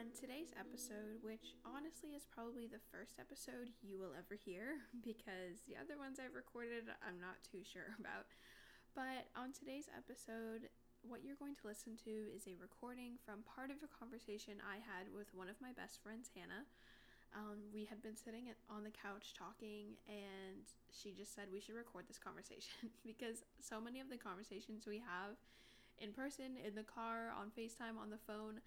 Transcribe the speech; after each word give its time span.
on 0.00 0.08
today's 0.16 0.56
episode, 0.56 1.20
which 1.20 1.60
honestly 1.60 2.16
is 2.16 2.24
probably 2.24 2.64
the 2.64 2.80
first 2.88 3.20
episode 3.20 3.68
you 3.84 4.00
will 4.00 4.16
ever 4.16 4.32
hear 4.32 4.80
because 5.04 5.60
the 5.68 5.76
other 5.76 6.00
ones 6.00 6.16
I've 6.16 6.32
recorded 6.32 6.88
I'm 7.04 7.20
not 7.20 7.36
too 7.44 7.60
sure 7.60 7.92
about. 8.00 8.24
But 8.96 9.28
on 9.36 9.52
today's 9.52 9.92
episode, 9.92 10.72
what 11.04 11.20
you're 11.20 11.36
going 11.36 11.52
to 11.60 11.68
listen 11.68 12.00
to 12.08 12.32
is 12.32 12.48
a 12.48 12.56
recording 12.56 13.20
from 13.28 13.44
part 13.44 13.68
of 13.68 13.84
a 13.84 13.92
conversation 13.92 14.64
I 14.64 14.80
had 14.80 15.12
with 15.12 15.28
one 15.36 15.52
of 15.52 15.60
my 15.60 15.76
best 15.76 16.00
friends, 16.00 16.32
Hanna. 16.32 16.64
Um, 17.36 17.68
we 17.68 17.84
had 17.84 18.00
been 18.00 18.16
sitting 18.16 18.48
on 18.72 18.88
the 18.88 18.96
couch 18.96 19.36
talking, 19.36 20.00
and 20.08 20.64
she 20.96 21.12
just 21.12 21.36
said 21.36 21.52
we 21.52 21.60
should 21.60 21.76
record 21.76 22.08
this 22.08 22.16
conversation 22.28 22.88
because 23.04 23.44
so 23.60 23.84
many 23.84 24.00
of 24.00 24.08
the 24.08 24.16
conversations 24.16 24.88
we 24.88 25.04
have 25.04 25.36
in 26.00 26.16
person, 26.16 26.56
in 26.56 26.72
the 26.72 26.88
car, 26.88 27.36
on 27.36 27.52
FaceTime, 27.52 28.00
on 28.00 28.08
the 28.08 28.24
phone, 28.24 28.64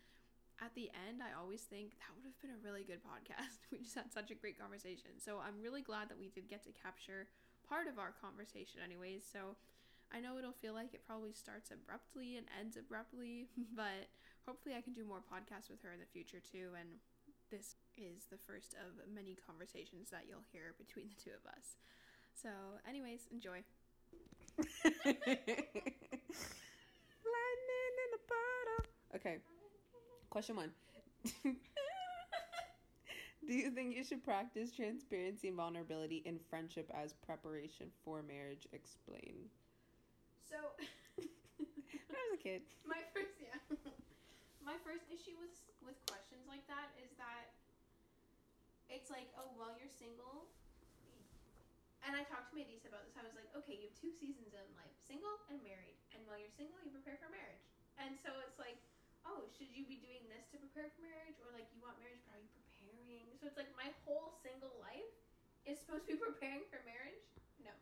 at 0.64 0.72
the 0.80 0.88
end, 0.96 1.20
I 1.20 1.36
always 1.36 1.68
think 1.68 2.00
that 2.00 2.16
would 2.16 2.24
have 2.24 2.40
been 2.40 2.56
a 2.56 2.62
really 2.64 2.88
good 2.88 3.04
podcast. 3.04 3.60
We 3.72 3.84
just 3.84 4.00
had 4.00 4.16
such 4.16 4.32
a 4.32 4.38
great 4.38 4.56
conversation. 4.56 5.20
So 5.20 5.44
I'm 5.44 5.60
really 5.60 5.84
glad 5.84 6.08
that 6.08 6.16
we 6.16 6.32
did 6.32 6.48
get 6.48 6.64
to 6.64 6.72
capture 6.72 7.28
part 7.68 7.92
of 7.92 8.00
our 8.00 8.16
conversation, 8.16 8.80
anyways. 8.80 9.28
So 9.28 9.60
I 10.14 10.24
know 10.24 10.40
it'll 10.40 10.56
feel 10.56 10.72
like 10.72 10.96
it 10.96 11.04
probably 11.04 11.36
starts 11.36 11.74
abruptly 11.74 12.40
and 12.40 12.48
ends 12.56 12.80
abruptly, 12.80 13.52
but 13.76 14.08
hopefully 14.48 14.80
I 14.80 14.82
can 14.86 14.96
do 14.96 15.04
more 15.04 15.20
podcasts 15.20 15.68
with 15.68 15.84
her 15.84 15.92
in 15.92 16.00
the 16.00 16.08
future 16.16 16.40
too. 16.40 16.72
And 16.80 17.04
this 17.52 17.76
is 18.00 18.32
the 18.32 18.40
first 18.40 18.78
of 18.80 18.96
many 19.12 19.36
conversations 19.36 20.16
that 20.16 20.32
you'll 20.32 20.48
hear 20.56 20.80
between 20.80 21.12
the 21.12 21.20
two 21.20 21.36
of 21.36 21.44
us. 21.52 21.76
So, 22.32 22.50
anyways, 22.88 23.28
enjoy. 23.36 23.68
Lightning 24.58 25.26
in 28.00 28.10
a 28.16 28.22
bottle. 28.32 28.82
Okay. 29.18 29.38
Question 30.34 30.58
one. 30.58 30.74
Do 33.46 33.54
you 33.54 33.70
think 33.70 33.94
you 33.94 34.02
should 34.02 34.26
practice 34.26 34.74
transparency 34.74 35.46
and 35.46 35.54
vulnerability 35.54 36.26
in 36.26 36.42
friendship 36.50 36.90
as 36.90 37.14
preparation 37.14 37.94
for 38.02 38.26
marriage? 38.26 38.66
Explain. 38.74 39.46
So, 40.42 40.58
when 41.22 42.18
I 42.18 42.24
was 42.34 42.34
a 42.34 42.42
kid, 42.42 42.66
my 42.82 42.98
first 43.14 43.38
yeah, 43.38 43.62
my 44.66 44.74
first 44.82 45.06
issue 45.14 45.38
with 45.38 45.54
with 45.86 46.02
questions 46.10 46.50
like 46.50 46.66
that 46.66 46.90
is 46.98 47.14
that 47.22 47.54
it's 48.90 49.14
like, 49.14 49.30
oh, 49.38 49.54
well, 49.54 49.78
you're 49.78 49.94
single. 50.02 50.50
And 52.10 52.18
I 52.18 52.26
talked 52.26 52.50
to 52.50 52.58
my 52.58 52.66
niece 52.66 52.90
about 52.90 53.06
this. 53.06 53.14
I 53.14 53.22
was 53.22 53.38
like, 53.38 53.54
okay, 53.62 53.78
you 53.78 53.86
have 53.86 53.98
two 54.02 54.10
seasons 54.10 54.50
in 54.50 54.66
life, 54.82 54.98
single 54.98 55.46
and 55.54 55.62
married. 55.62 56.02
And 56.10 56.26
while 56.26 56.42
you're 56.42 56.50
single, 56.58 56.82
you 56.82 56.90
prepare 56.90 57.22
for 57.22 57.30
marriage. 57.30 57.62
And 58.02 58.18
so 58.18 58.34
it's 58.42 58.58
like, 58.58 58.82
oh, 59.28 59.48
should 59.56 59.72
you 59.72 59.88
be 59.88 60.00
doing 60.04 60.24
this 60.28 60.44
to 60.52 60.60
prepare 60.60 60.92
for 60.94 61.04
marriage? 61.04 61.40
Or 61.44 61.52
like 61.56 61.68
you 61.72 61.80
want 61.84 62.00
marriage, 62.00 62.20
but 62.28 62.40
are 62.40 62.44
you 62.44 62.52
preparing? 62.52 63.28
So 63.40 63.52
it's 63.52 63.60
like 63.60 63.72
my 63.76 63.92
whole 64.08 64.40
single 64.40 64.72
life 64.80 65.12
is 65.68 65.80
supposed 65.80 66.08
to 66.08 66.16
be 66.16 66.20
preparing 66.32 66.64
for 66.72 66.80
marriage? 66.88 67.24
No. 67.60 67.74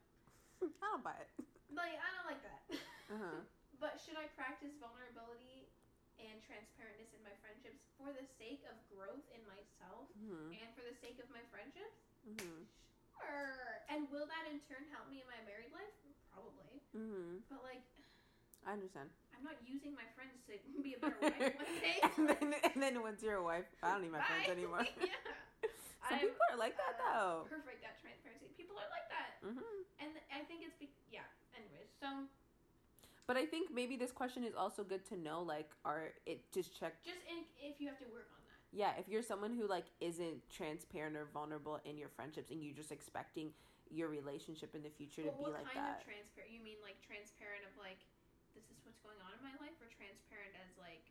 I 0.82 0.86
don't 0.94 1.06
buy 1.06 1.18
it. 1.18 1.30
Like, 1.72 1.96
I 1.98 2.10
don't 2.18 2.28
like 2.28 2.44
that. 2.44 2.62
Uh-huh. 3.14 3.42
but 3.84 3.98
should 4.02 4.18
I 4.20 4.30
practice 4.38 4.76
vulnerability 4.78 5.70
and 6.22 6.38
transparentness 6.46 7.14
in 7.18 7.22
my 7.26 7.34
friendships 7.42 7.82
for 7.98 8.14
the 8.14 8.26
sake 8.38 8.62
of 8.70 8.78
growth 8.94 9.26
in 9.34 9.42
myself 9.50 10.06
mm-hmm. 10.14 10.54
and 10.54 10.68
for 10.78 10.86
the 10.86 10.94
sake 11.02 11.18
of 11.18 11.30
my 11.34 11.42
friendships? 11.50 12.06
Mm-hmm. 12.28 12.68
Sure. 13.18 13.82
And 13.90 14.06
will 14.14 14.30
that 14.30 14.46
in 14.50 14.62
turn 14.70 14.86
help 14.94 15.10
me 15.10 15.22
in 15.24 15.28
my 15.30 15.42
married 15.50 15.74
life? 15.74 15.94
Probably. 16.30 16.82
Mm-hmm. 16.94 17.46
But 17.50 17.66
like, 17.66 17.82
I 18.68 18.74
understand. 18.74 19.10
I'm 19.34 19.44
not 19.44 19.58
using 19.66 19.98
my 19.98 20.06
friends 20.14 20.38
to 20.46 20.54
be 20.86 20.94
a 20.94 21.00
better 21.02 21.18
wife 21.18 21.58
one 21.66 21.76
day. 21.82 21.98
and, 22.02 22.24
then, 22.30 22.48
and 22.62 22.78
then 22.78 23.02
once 23.02 23.26
you're 23.26 23.42
a 23.42 23.46
wife, 23.46 23.66
I 23.82 23.92
don't 23.94 24.06
need 24.06 24.14
my 24.14 24.22
Bye. 24.22 24.30
friends 24.30 24.50
anymore. 24.54 24.86
yeah. 25.02 25.18
Some 26.06 26.18
I'm, 26.18 26.30
people 26.30 26.46
are 26.54 26.58
like 26.62 26.78
that 26.78 26.98
uh, 26.98 27.02
though. 27.02 27.38
Perfect 27.50 27.82
at 27.86 27.98
transparency. 28.02 28.50
People 28.58 28.78
are 28.78 28.90
like 28.90 29.08
that. 29.10 29.38
Mm-hmm. 29.42 29.82
And 30.02 30.12
I 30.34 30.46
think 30.46 30.66
it's 30.66 30.78
be- 30.78 30.94
yeah. 31.10 31.26
Anyways, 31.58 31.90
so. 31.98 32.30
But 33.26 33.38
I 33.38 33.46
think 33.46 33.70
maybe 33.74 33.98
this 33.98 34.12
question 34.12 34.44
is 34.44 34.54
also 34.58 34.84
good 34.84 35.06
to 35.10 35.16
know. 35.18 35.42
Like, 35.42 35.70
are 35.86 36.14
it 36.26 36.42
just 36.54 36.78
check? 36.78 37.02
Just 37.06 37.22
in, 37.30 37.46
if 37.62 37.82
you 37.82 37.88
have 37.88 38.02
to 38.02 38.10
work 38.10 38.30
on 38.34 38.42
that. 38.50 38.58
Yeah, 38.74 38.92
if 38.98 39.08
you're 39.08 39.22
someone 39.26 39.54
who 39.54 39.70
like 39.70 39.90
isn't 40.02 40.42
transparent 40.50 41.16
or 41.16 41.30
vulnerable 41.34 41.80
in 41.86 41.98
your 41.98 42.10
friendships, 42.10 42.50
and 42.52 42.62
you're 42.62 42.76
just 42.76 42.92
expecting 42.92 43.54
your 43.94 44.10
relationship 44.10 44.74
in 44.74 44.82
the 44.82 44.90
future 44.90 45.22
to 45.22 45.34
be 45.34 45.50
like 45.50 45.66
that. 45.76 45.76
What 45.76 45.76
kind 45.76 45.96
of 45.98 46.04
transparent? 46.04 46.50
You 46.50 46.62
mean 46.64 46.80
like 46.82 46.98
transparent 47.04 47.62
of 47.68 47.74
like 47.78 48.00
this 48.02 48.02
is 48.02 48.10
what's 48.10 48.21
going 49.04 49.20
on 49.22 49.34
in 49.36 49.42
my 49.44 49.56
life 49.62 49.76
or 49.82 49.90
transparent 49.94 50.54
as 50.58 50.70
like 50.78 51.04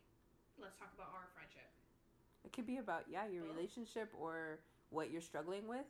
let's 0.59 0.75
talk 0.79 0.91
about 0.95 1.11
our 1.15 1.27
friendship. 1.35 1.67
It 2.43 2.51
could 2.51 2.65
be 2.65 2.77
about 2.77 3.05
yeah 3.07 3.27
your 3.27 3.45
Both. 3.45 3.55
relationship 3.55 4.09
or 4.17 4.59
what 4.89 5.11
you're 5.11 5.23
struggling 5.23 5.67
with. 5.67 5.87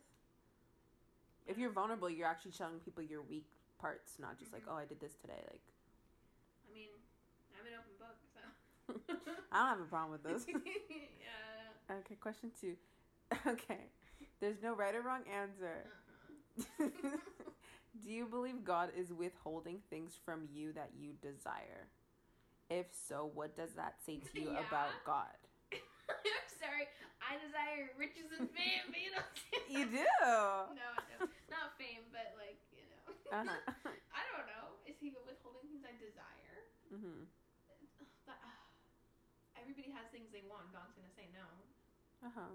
If 1.46 1.58
you're 1.58 1.74
vulnerable 1.74 2.08
you're 2.10 2.28
actually 2.28 2.52
showing 2.52 2.78
people 2.80 3.02
your 3.02 3.22
weak 3.22 3.46
parts 3.82 4.14
not 4.20 4.38
just 4.38 4.54
mm-hmm. 4.54 4.62
like 4.62 4.70
oh 4.70 4.78
i 4.78 4.86
did 4.86 5.00
this 5.00 5.14
today 5.20 5.42
like 5.50 5.66
i 6.62 6.72
mean 6.72 6.86
i'm 7.58 7.66
an 7.66 7.74
open 7.74 7.94
book 7.98 8.14
so. 8.30 8.38
I 9.52 9.58
don't 9.58 9.68
have 9.68 9.80
a 9.80 9.90
problem 9.90 10.12
with 10.12 10.22
this. 10.22 10.46
Yeah. 10.54 11.96
Okay 11.98 12.14
question 12.14 12.50
two. 12.60 12.76
Okay. 13.46 13.90
There's 14.40 14.62
no 14.62 14.74
right 14.74 14.94
or 14.94 15.02
wrong 15.02 15.22
answer. 15.32 15.86
Uh-huh. 16.80 17.48
Do 18.00 18.10
you 18.10 18.24
believe 18.24 18.64
God 18.64 18.90
is 18.96 19.12
withholding 19.12 19.80
things 19.90 20.16
from 20.24 20.48
you 20.52 20.72
that 20.72 20.90
you 20.96 21.12
desire? 21.20 21.92
If 22.70 22.86
so, 22.96 23.28
what 23.34 23.52
does 23.52 23.76
that 23.76 24.00
say 24.00 24.24
to 24.32 24.40
you 24.40 24.48
yeah. 24.56 24.64
about 24.64 24.96
God? 25.04 25.36
I'm 26.08 26.48
sorry. 26.56 26.88
I 27.20 27.36
desire 27.38 27.92
riches 28.00 28.32
and 28.32 28.48
fame, 28.50 28.88
but 28.88 28.96
you 28.96 29.12
know. 29.12 29.24
you 29.76 29.84
do. 29.92 30.08
No, 30.24 30.72
no, 30.72 31.28
not 31.52 31.76
fame, 31.76 32.02
but 32.10 32.32
like 32.40 32.58
you 32.72 32.82
know. 32.88 33.12
Uh-huh. 33.28 33.60
I 34.12 34.22
don't 34.32 34.48
know. 34.48 34.80
Is 34.88 34.96
he 34.98 35.12
withholding 35.24 35.68
things 35.68 35.84
I 35.84 35.94
desire? 36.00 36.56
Mm-hmm. 36.90 37.24
uh, 38.32 38.60
everybody 39.54 39.92
has 39.92 40.08
things 40.10 40.32
they 40.32 40.44
want. 40.48 40.72
God's 40.72 40.96
gonna 40.96 41.12
say 41.12 41.28
no. 41.32 41.46
Uh-huh. 42.24 42.52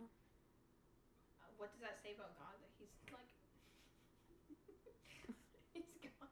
Uh, 1.41 1.49
what 1.61 1.71
does 1.71 1.81
that 1.85 2.01
say 2.01 2.17
about 2.17 2.35
God? 2.37 2.57
That 2.59 2.73
he's 2.77 2.91
like 3.13 3.29
he's 5.73 5.89
God. 6.03 6.29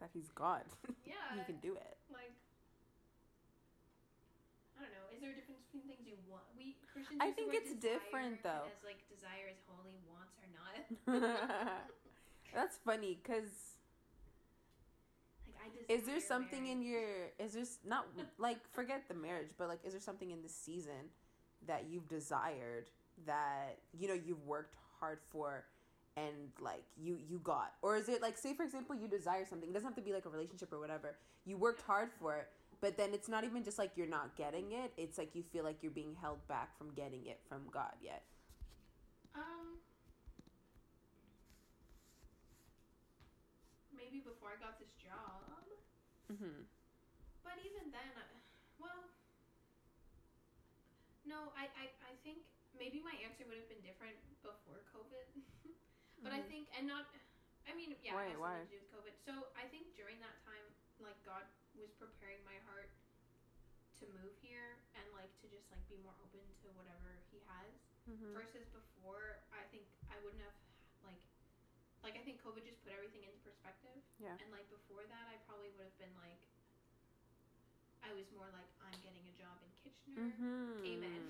That 0.00 0.10
he's 0.12 0.30
God. 0.34 0.62
Yeah. 1.06 1.14
he 1.34 1.44
can 1.44 1.56
do 1.60 1.74
it. 1.74 1.96
Like 2.12 2.32
I 4.78 4.82
don't 4.82 4.92
know. 4.92 5.08
Is 5.14 5.20
there 5.20 5.30
a 5.30 5.34
difference 5.34 5.60
between 5.66 5.88
things 5.88 6.06
you 6.06 6.16
want? 6.28 6.44
We 6.56 6.76
Christians. 6.92 7.18
I 7.20 7.30
think 7.32 7.52
it's 7.54 7.74
different 7.74 8.42
though. 8.42 8.68
As 8.68 8.84
like 8.84 9.02
desire 9.10 9.48
is 9.50 9.58
holy, 9.66 9.96
wants 10.06 10.36
are 10.38 10.52
not. 10.54 10.76
That's 12.54 12.76
funny 12.84 13.18
because. 13.22 13.50
Like 15.46 15.56
I 15.64 15.68
desire 15.72 15.98
is 15.98 16.06
there 16.06 16.20
something 16.20 16.64
marriage. 16.64 16.78
in 16.78 16.82
your? 16.82 17.08
Is 17.38 17.52
there 17.54 17.64
not 17.84 18.06
like 18.38 18.58
forget 18.72 19.08
the 19.08 19.14
marriage, 19.14 19.50
but 19.58 19.68
like 19.68 19.80
is 19.84 19.92
there 19.92 20.00
something 20.00 20.30
in 20.30 20.42
the 20.42 20.48
season 20.48 21.10
that 21.66 21.84
you've 21.90 22.08
desired 22.08 22.90
that 23.26 23.78
you 23.92 24.06
know 24.08 24.14
you've 24.14 24.44
worked 24.46 24.76
hard 25.00 25.18
for 25.30 25.64
and 26.18 26.50
like 26.60 26.84
you 26.96 27.18
you 27.30 27.38
got. 27.44 27.72
Or 27.82 27.96
is 27.96 28.08
it 28.08 28.22
like 28.22 28.36
say 28.36 28.54
for 28.54 28.64
example 28.64 28.94
you 28.94 29.08
desire 29.08 29.44
something 29.48 29.68
it 29.68 29.72
doesn't 29.72 29.88
have 29.88 29.96
to 29.96 30.02
be 30.02 30.12
like 30.12 30.26
a 30.26 30.32
relationship 30.36 30.72
or 30.72 30.80
whatever 30.80 31.16
you 31.44 31.56
worked 31.56 31.82
hard 31.82 32.10
for 32.18 32.36
it 32.36 32.48
but 32.80 32.96
then 32.96 33.10
it's 33.12 33.28
not 33.28 33.44
even 33.44 33.62
just 33.64 33.78
like 33.78 33.90
you're 33.96 34.06
not 34.18 34.36
getting 34.36 34.72
it 34.72 34.92
it's 34.96 35.18
like 35.18 35.34
you 35.34 35.42
feel 35.52 35.64
like 35.64 35.82
you're 35.82 35.98
being 36.02 36.14
held 36.20 36.40
back 36.48 36.76
from 36.78 36.90
getting 36.94 37.26
it 37.26 37.40
from 37.48 37.62
god 37.72 37.94
yet. 38.02 38.22
Um 39.34 39.78
maybe 43.94 44.18
before 44.24 44.50
i 44.54 44.58
got 44.62 44.78
this 44.78 44.94
job. 44.98 45.44
Mm-hmm. 46.32 46.60
But 47.44 47.56
even 47.64 47.88
then 47.88 48.10
I, 48.16 48.24
well 48.78 49.08
no 51.24 51.52
I, 51.56 51.68
I 51.76 51.86
i 52.08 52.12
think 52.24 52.44
maybe 52.76 53.00
my 53.04 53.16
answer 53.24 53.44
would 53.48 53.60
have 53.60 53.68
been 53.68 53.84
different 53.84 54.16
before 54.44 54.80
covid 54.92 55.26
But 56.22 56.34
mm-hmm. 56.34 56.42
I 56.42 56.50
think, 56.50 56.64
and 56.74 56.84
not, 56.90 57.06
I 57.68 57.72
mean, 57.74 57.94
yeah, 58.02 58.16
why, 58.16 58.26
it 58.26 58.34
has 58.34 58.42
why? 58.42 58.58
something 58.58 58.70
to 58.70 58.74
do 58.74 58.80
with 58.82 58.90
COVID. 58.90 59.14
So 59.22 59.32
I 59.54 59.64
think 59.70 59.92
during 59.94 60.18
that 60.24 60.34
time, 60.42 60.64
like 60.98 61.18
God 61.22 61.46
was 61.78 61.94
preparing 61.94 62.42
my 62.42 62.58
heart 62.66 62.90
to 64.02 64.04
move 64.18 64.34
here 64.42 64.78
and 64.98 65.04
like 65.14 65.30
to 65.42 65.46
just 65.50 65.66
like 65.70 65.82
be 65.90 65.98
more 66.02 66.14
open 66.22 66.42
to 66.42 66.66
whatever 66.74 67.18
He 67.30 67.42
has. 67.50 67.70
Mm-hmm. 68.08 68.32
Versus 68.32 68.64
before, 68.72 69.44
I 69.52 69.68
think 69.68 69.84
I 70.08 70.16
wouldn't 70.24 70.40
have 70.40 70.56
like, 71.04 71.20
like 72.00 72.16
I 72.16 72.22
think 72.24 72.40
COVID 72.40 72.64
just 72.64 72.80
put 72.80 72.96
everything 72.96 73.20
into 73.20 73.36
perspective. 73.44 74.00
Yeah. 74.16 74.32
And 74.40 74.48
like 74.48 74.64
before 74.72 75.04
that, 75.04 75.26
I 75.28 75.36
probably 75.44 75.68
would 75.76 75.84
have 75.84 75.98
been 76.00 76.14
like, 76.16 76.40
I 78.00 78.14
was 78.16 78.24
more 78.32 78.48
like, 78.48 78.70
I'm 78.80 78.96
getting 79.04 79.20
a 79.28 79.34
job 79.36 79.60
in 79.60 79.70
Kitchener. 79.84 80.24
Mm-hmm. 80.24 80.88
Amen. 80.88 81.24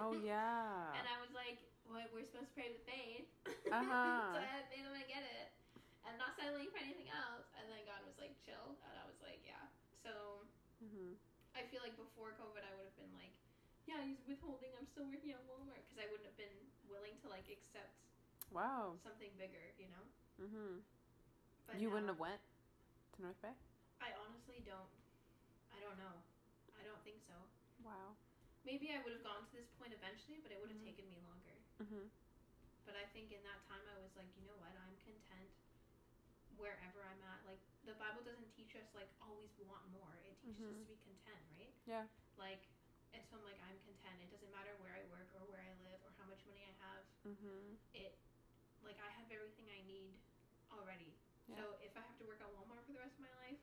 oh 0.00 0.16
yeah. 0.24 0.96
and 0.96 1.04
I 1.04 1.20
was 1.20 1.28
like, 1.36 1.60
well, 1.88 2.04
we're 2.12 2.26
supposed 2.26 2.48
to 2.50 2.54
pray 2.56 2.68
with 2.72 2.84
faith. 2.88 3.28
Uh-huh. 3.74 4.30
so 4.30 4.38
I 4.38 4.46
had 4.46 4.70
faith 4.70 4.86
I'm 4.86 4.94
gonna 4.94 5.08
get 5.10 5.24
it. 5.24 5.50
And 6.06 6.14
not 6.20 6.36
settling 6.38 6.68
for 6.70 6.78
anything 6.78 7.08
else. 7.10 7.48
And 7.58 7.66
then 7.66 7.82
God 7.88 8.04
was 8.06 8.14
like, 8.20 8.30
chill. 8.44 8.76
And 8.86 8.94
I 8.94 9.04
was 9.08 9.18
like, 9.24 9.40
yeah. 9.42 9.66
So 10.04 10.44
mm-hmm. 10.84 11.16
I 11.58 11.64
feel 11.72 11.80
like 11.82 11.96
before 11.98 12.36
COVID, 12.38 12.60
I 12.62 12.70
would 12.76 12.86
have 12.86 12.98
been 13.00 13.10
like, 13.18 13.32
yeah, 13.88 13.98
he's 14.04 14.20
withholding. 14.28 14.70
I'm 14.78 14.86
still 14.94 15.08
working 15.10 15.32
at 15.34 15.42
Walmart 15.48 15.80
because 15.88 15.98
I 15.98 16.06
wouldn't 16.12 16.28
have 16.28 16.38
been 16.38 16.54
willing 16.86 17.16
to 17.24 17.26
like 17.32 17.48
accept 17.50 17.90
Wow. 18.54 18.94
something 19.02 19.32
bigger, 19.40 19.74
you 19.80 19.88
know. 19.90 20.04
Mm-hmm. 20.44 20.84
But 21.66 21.80
You 21.82 21.88
now, 21.88 21.98
wouldn't 21.98 22.12
have 22.14 22.20
went 22.22 22.38
to 23.16 23.18
North 23.24 23.40
Bay. 23.42 23.56
I 23.98 24.12
honestly 24.22 24.62
don't. 24.62 24.92
I 25.74 25.80
don't 25.82 25.98
know. 25.98 26.14
I 26.78 26.84
don't 26.86 27.00
think 27.02 27.18
so. 27.26 27.34
Wow. 27.82 28.14
Maybe 28.62 28.92
I 28.94 29.02
would 29.02 29.18
have 29.18 29.24
gone 29.26 29.42
to 29.50 29.52
this 29.56 29.66
point 29.80 29.90
eventually, 29.90 30.38
but 30.44 30.52
it 30.54 30.60
would 30.62 30.70
have 30.70 30.78
Mhm. 30.78 30.94
taken 30.94 31.08
me 31.10 31.18
longer. 31.26 31.33
Mhm. 31.84 32.08
But 32.84 32.94
I 32.94 33.04
think 33.06 33.32
in 33.32 33.42
that 33.42 33.64
time 33.66 33.82
I 33.88 33.96
was 33.96 34.10
like, 34.14 34.28
you 34.36 34.44
know 34.44 34.54
what? 34.56 34.74
I'm 34.76 34.94
content 35.02 35.50
wherever 36.56 37.02
I'm 37.02 37.22
at. 37.22 37.42
Like 37.44 37.58
the 37.84 37.94
Bible 37.94 38.20
doesn't 38.22 38.48
teach 38.54 38.74
us 38.76 38.84
like 38.94 39.08
always 39.20 39.50
want 39.58 39.82
more. 39.90 40.20
It 40.24 40.34
teaches 40.42 40.64
us 40.68 40.76
Mhm. 40.76 40.84
to 40.84 40.86
be 40.86 40.96
content, 41.02 41.42
right? 41.50 41.72
Yeah. 41.86 42.02
Like 42.36 42.60
and 43.12 43.22
so 43.30 43.36
I'm 43.36 43.42
like 43.46 43.58
I'm 43.62 43.78
content. 43.78 44.20
It 44.22 44.30
doesn't 44.30 44.50
matter 44.50 44.74
where 44.76 44.92
I 44.94 45.02
work 45.02 45.28
or 45.32 45.44
where 45.46 45.62
I 45.62 45.70
live 45.82 45.98
or 46.02 46.12
how 46.18 46.24
much 46.26 46.42
money 46.46 46.62
I 46.66 46.74
have. 46.82 47.02
Mhm. 47.24 47.76
Like 48.82 48.98
I 49.00 49.08
have 49.08 49.30
everything 49.30 49.66
I 49.72 49.80
need 49.80 50.12
already. 50.70 51.14
Yeah. 51.48 51.56
So 51.56 51.76
if 51.80 51.96
I 51.96 52.00
have 52.02 52.16
to 52.18 52.24
work 52.24 52.40
at 52.40 52.50
Walmart 52.50 52.84
for 52.84 52.92
the 52.92 52.98
rest 52.98 53.14
of 53.14 53.20
my 53.20 53.32
life, 53.32 53.56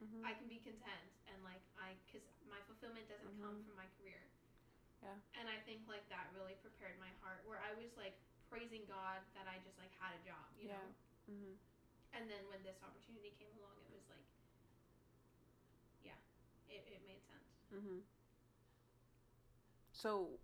Mhm. 0.00 0.24
I 0.24 0.32
can 0.34 0.48
be 0.48 0.58
content 0.58 1.10
and 1.26 1.42
like 1.42 1.62
I 1.76 1.96
cuz 2.12 2.22
my 2.48 2.60
fulfillment 2.60 3.08
doesn't 3.08 3.34
come 3.40 3.54
Mhm. 3.54 3.64
from 3.64 3.74
my 3.74 3.86
career. 3.96 4.28
Yeah. 5.00 5.16
And 5.40 5.48
I 5.48 5.56
think 5.64 5.80
like 5.88 6.04
that 6.12 6.28
really 6.36 6.56
prepared 6.60 7.00
my 7.00 7.08
heart 7.24 7.40
where 7.48 7.60
I 7.60 7.72
was 7.80 7.88
like 7.96 8.16
praising 8.52 8.84
God 8.84 9.24
that 9.32 9.48
I 9.48 9.56
just 9.64 9.78
like 9.80 9.92
had 9.96 10.12
a 10.16 10.22
job, 10.26 10.44
you 10.60 10.68
Yeah. 10.68 10.76
know. 10.76 10.90
Mhm. 11.32 11.56
And 12.12 12.28
then 12.28 12.42
when 12.50 12.60
this 12.62 12.76
opportunity 12.82 13.32
came 13.38 13.52
along, 13.56 13.78
it 13.86 13.92
was 13.94 14.04
like, 14.10 14.26
yeah, 16.04 16.18
it, 16.68 16.84
it 16.90 17.00
made 17.06 17.22
sense. 17.24 17.48
Mhm. 17.72 18.02
So, 19.92 20.38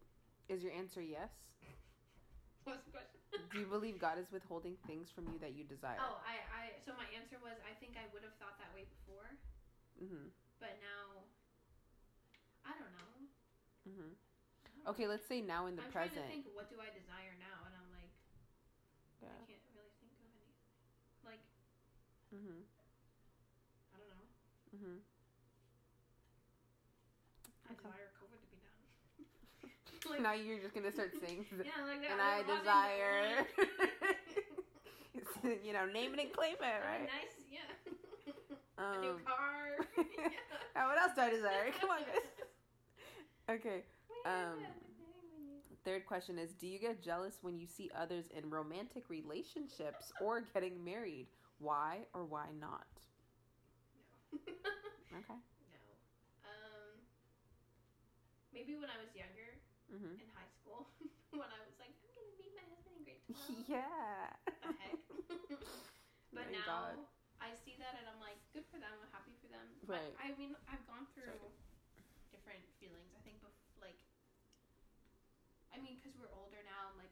is 0.49 0.63
your 0.63 0.73
answer 0.73 1.03
yes? 1.03 1.31
What's 2.65 2.85
the 2.85 2.91
question? 2.93 3.21
Do 3.53 3.59
you 3.59 3.67
believe 3.67 3.99
God 3.99 4.19
is 4.19 4.31
withholding 4.31 4.77
things 4.87 5.11
from 5.11 5.29
you 5.29 5.39
that 5.41 5.53
you 5.53 5.65
desire? 5.65 5.99
oh, 6.01 6.17
I, 6.25 6.41
I, 6.55 6.63
so 6.87 6.95
my 6.95 7.07
answer 7.13 7.37
was 7.43 7.59
I 7.67 7.75
think 7.75 7.97
I 7.99 8.07
would 8.15 8.23
have 8.23 8.35
thought 8.39 8.57
that 8.59 8.73
way 8.73 8.85
before, 8.85 9.37
Mhm. 10.01 10.31
but 10.61 10.81
now, 10.81 11.25
I 12.65 12.79
don't 12.79 12.93
know. 12.95 13.29
Mhm. 13.89 14.17
I 14.87 14.91
Okay, 14.91 15.07
let's 15.09 15.27
say 15.27 15.41
now 15.41 15.67
in 15.67 15.77
the 15.77 15.83
I'm 15.83 15.91
present. 15.91 16.15
trying 16.15 16.27
to 16.27 16.29
think, 16.29 16.55
what 16.55 16.69
do 16.71 16.77
I 16.81 16.89
desire 16.91 17.35
now? 17.39 17.65
And 17.67 17.75
I'm 17.75 17.91
like, 17.91 18.11
Yeah. 19.23 19.29
I 19.35 19.39
can't 19.47 19.63
really 19.75 19.91
think 19.99 20.13
of 20.13 20.19
any. 20.23 20.55
Like, 21.25 21.41
Mhm. 22.33 22.63
I 23.95 23.99
don't 23.99 24.09
know. 24.09 24.27
Mhm. 24.75 25.01
I 27.69 27.73
Okay. 27.73 27.89
desire 27.89 28.09
COVID 28.21 28.41
to 28.41 28.47
be 28.47 28.59
done. 28.59 28.79
like, 30.11 30.21
now 30.21 30.33
you're 30.33 30.59
just 30.59 30.75
gonna 30.75 30.93
start 30.93 31.13
saying, 31.21 31.47
yeah, 31.65 31.83
like 31.85 32.01
that. 32.03 32.11
and 32.13 32.21
I 32.21 32.39
Robin- 32.43 32.59
desire. 32.59 33.47
you 35.65 35.73
know, 35.73 35.87
name 35.87 36.15
it 36.15 36.21
and 36.21 36.33
claim 36.33 36.55
it, 36.61 36.83
right? 36.85 37.07
Nice, 37.07 37.35
yeah. 37.51 37.61
a 38.93 38.99
new 39.01 39.15
Um, 39.15 39.23
car. 39.25 39.79
yeah. 39.97 40.87
what 40.87 40.99
else 40.99 41.13
do 41.15 41.21
I 41.23 41.31
desire? 41.31 41.71
Come 41.81 41.91
on, 41.91 42.01
guys. 42.05 42.45
Okay. 43.49 43.85
Um, 44.27 44.59
Third 45.85 46.05
question 46.07 46.39
is 46.39 46.51
Do 46.55 46.67
you 46.67 46.79
get 46.81 47.01
jealous 47.01 47.39
when 47.43 47.59
you 47.59 47.67
see 47.67 47.91
others 47.95 48.27
in 48.35 48.51
romantic 48.51 49.05
relationships 49.09 50.13
or 50.21 50.43
getting 50.53 50.83
married? 50.83 51.29
Why 51.59 52.07
or 52.13 52.25
why 52.25 52.47
not? 52.59 52.87
no. 54.33 55.19
Okay. 55.19 55.39
no. 55.71 55.79
Um, 56.43 56.99
maybe 58.53 58.75
when 58.75 58.91
I 58.91 58.99
was 58.99 59.15
younger 59.15 59.63
Mm-hmm. 59.87 60.19
in 60.19 60.27
high 60.35 60.51
school, 60.59 60.91
when 61.31 61.47
I 61.47 61.63
was 61.63 61.79
like, 61.79 61.95
I'm 62.03 62.11
gonna 62.19 62.35
meet 62.43 62.51
my 62.59 62.67
husband 62.67 62.99
in 62.99 63.03
grade 63.07 63.23
twelve. 63.31 63.63
Yeah. 63.71 64.27
the 64.59 64.75
heck? 64.83 64.99
but 66.35 66.51
My 66.51 66.51
now 66.51 66.67
God. 66.67 66.99
I 67.39 67.55
see 67.63 67.79
that 67.79 67.95
and 67.95 68.11
I'm 68.11 68.19
like, 68.19 68.35
good 68.51 68.67
for 68.67 68.83
them. 68.83 68.91
I'm 68.99 69.07
happy 69.15 69.31
for 69.39 69.47
them. 69.47 69.63
But, 69.87 70.03
Right. 70.03 70.15
I 70.19 70.35
mean, 70.35 70.59
I've 70.67 70.83
gone 70.91 71.07
through 71.15 71.31
Sorry. 71.31 71.55
different 72.35 72.67
feelings. 72.83 73.15
I 73.15 73.23
think, 73.23 73.39
bef- 73.39 73.63
like, 73.79 74.01
I 75.71 75.79
mean, 75.79 75.96
because 76.07 76.23
we're 76.23 76.31
older 76.39 76.63
now, 76.63 76.95
and 76.95 77.03
like 77.03 77.11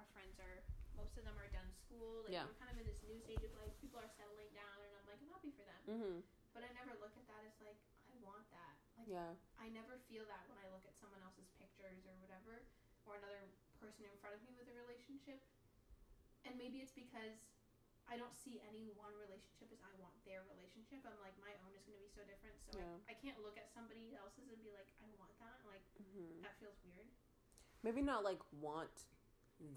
our 0.00 0.08
friends 0.16 0.40
are, 0.40 0.64
most 0.96 1.12
of 1.20 1.28
them 1.28 1.36
are 1.36 1.52
done 1.52 1.68
school. 1.84 2.24
Like, 2.24 2.32
Yeah. 2.32 2.48
we're 2.48 2.56
kind 2.56 2.72
of 2.72 2.80
in 2.80 2.88
this 2.88 3.04
new 3.04 3.20
stage 3.20 3.44
of 3.44 3.52
life. 3.60 3.76
People 3.84 4.00
are 4.00 4.08
settling 4.16 4.48
down, 4.56 4.72
and 4.80 4.88
I'm 4.96 5.04
like, 5.04 5.20
I'm 5.20 5.28
happy 5.36 5.52
for 5.52 5.64
them. 5.68 5.82
Mm-hmm. 5.84 6.16
But 6.56 6.64
I 6.64 6.72
never 6.72 6.96
look 6.96 7.12
at 7.12 7.28
that 7.28 7.44
as 7.44 7.52
like, 7.60 7.76
I 8.08 8.16
want 8.24 8.48
that. 8.56 8.72
Like, 8.96 9.08
Yeah. 9.12 9.36
I 9.60 9.68
never 9.68 10.00
feel 10.08 10.24
that 10.32 10.48
when 10.48 10.56
I 10.64 10.72
look 10.72 10.88
at 10.88 10.96
someone 10.96 11.20
else's 11.20 11.48
pictures 11.60 12.00
or 12.08 12.16
whatever, 12.24 12.64
or 13.04 13.20
another 13.20 13.52
person 13.76 14.08
in 14.08 14.16
front 14.24 14.32
of 14.32 14.40
me 14.48 14.56
with 14.56 14.64
a 14.72 14.76
relationship. 14.80 15.44
And 16.48 16.56
maybe 16.56 16.80
it's 16.80 16.96
because 16.96 17.36
I 18.08 18.16
don't 18.16 18.34
see 18.34 18.58
any 18.66 18.90
one 18.96 19.12
relationship 19.14 19.68
as 19.76 19.80
I 19.84 19.92
want 20.00 20.16
their 20.26 20.42
relationship. 20.48 21.04
I'm 21.06 21.20
like, 21.22 21.36
my 21.38 21.52
own 21.62 21.70
is 21.76 21.84
going 21.86 22.00
to 22.00 22.04
be 22.04 22.10
so 22.16 22.24
different. 22.26 22.56
So 22.66 22.80
Yeah. 22.80 22.96
I, 23.06 23.12
I 23.12 23.14
can't 23.20 23.38
look 23.44 23.54
at 23.60 23.68
somebody 23.76 24.16
else's 24.16 24.48
and 24.50 24.58
be 24.64 24.72
like, 24.72 24.88
I 25.04 25.08
want 25.20 25.36
that. 25.44 25.60
Like, 25.68 25.84
Mm-hmm. 26.00 26.42
that 26.44 26.56
feels 26.60 26.76
weird. 26.84 27.08
Maybe 27.82 28.02
not 28.02 28.22
like 28.24 28.38
want 28.60 29.06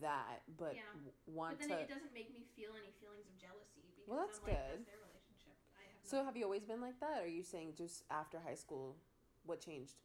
that, 0.01 0.41
but 0.57 0.75
Yeah. 0.77 0.81
want 1.25 1.57
but 1.59 1.67
then 1.67 1.77
to. 1.77 1.83
it 1.83 1.89
doesn't 1.89 2.13
make 2.13 2.29
me 2.33 2.45
feel 2.55 2.73
any 2.77 2.91
feelings 3.01 3.25
of 3.27 3.37
jealousy 3.37 3.81
because 3.85 4.05
Well, 4.07 4.21
that's 4.21 4.37
I'm 4.39 4.45
like, 4.45 4.57
good. 4.57 4.77
that's 4.77 4.89
their 4.89 5.01
relationship. 5.01 5.57
I 5.77 5.83
have 5.89 6.01
So 6.05 6.23
have 6.23 6.37
you 6.37 6.45
always 6.45 6.63
been 6.65 6.81
like 6.81 6.99
that? 7.01 7.21
Or 7.21 7.25
are 7.25 7.27
you 7.27 7.43
saying 7.43 7.73
just 7.77 8.05
after 8.09 8.39
high 8.39 8.55
school? 8.57 8.97
What 9.45 9.61
changed? 9.61 9.97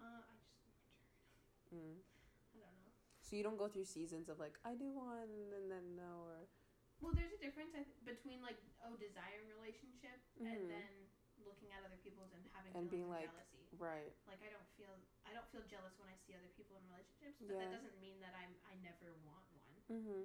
uh, 0.00 0.04
I 0.04 0.36
just 0.44 0.52
matured. 0.64 0.92
Mm. 1.74 1.96
I 2.54 2.60
don't 2.60 2.76
know. 2.84 2.92
So 3.24 3.36
you 3.36 3.42
don't 3.42 3.56
go 3.58 3.66
through 3.68 3.88
seasons 3.88 4.28
of 4.28 4.38
like 4.38 4.60
I 4.64 4.76
do 4.76 4.92
one 4.92 5.32
and 5.56 5.66
then 5.72 5.96
no 5.96 6.22
or 6.28 6.44
Well, 7.00 7.12
there's 7.16 7.32
a 7.32 7.40
difference 7.40 7.72
between 8.04 8.40
like 8.44 8.60
oh 8.84 8.94
desiring 9.00 9.48
relationship 9.56 10.20
Mhm. 10.36 10.44
and 10.52 10.70
then 10.70 10.92
looking 11.44 11.72
at 11.72 11.80
other 11.84 11.98
people's 12.04 12.30
and 12.36 12.44
having 12.52 12.72
And 12.76 12.86
being 12.92 13.08
like, 13.08 13.32
jealousy. 13.32 13.64
right. 13.80 14.12
Like 14.28 14.40
I 14.44 14.52
don't 14.52 14.68
feel 14.76 14.92
don't 15.34 15.50
feel 15.50 15.66
jealous 15.66 15.98
when 15.98 16.06
I 16.06 16.16
see 16.22 16.32
other 16.32 16.48
people 16.54 16.78
in 16.78 16.86
relationships, 16.86 17.42
but 17.42 17.58
that 17.58 17.74
doesn't 17.74 17.98
mean 17.98 18.22
that 18.22 18.32
I'm 18.38 18.54
I 18.70 18.78
never 18.80 19.18
want 19.26 19.44
one. 19.50 19.82
Mm-hmm. 19.90 20.24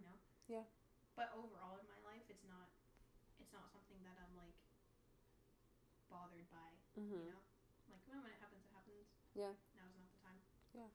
But 1.19 1.35
overall 1.35 1.75
in 1.75 1.83
my 1.91 1.99
life, 2.07 2.23
it's 2.31 2.47
not 2.47 2.71
it's 3.43 3.51
not 3.51 3.67
something 3.75 3.99
that 4.07 4.15
I'm 4.23 4.31
like 4.39 4.55
bothered 6.07 6.47
by. 6.47 6.71
Mm-hmm. 6.95 7.11
You 7.11 7.35
know, 7.35 7.43
like 7.91 7.99
well, 8.07 8.23
when 8.23 8.31
it 8.31 8.39
happens, 8.39 8.63
it 8.63 8.71
happens. 8.71 9.03
Yeah. 9.35 9.51
Now's 9.75 9.99
not 9.99 10.07
the 10.07 10.19
time. 10.23 10.39
Yeah. 10.71 10.87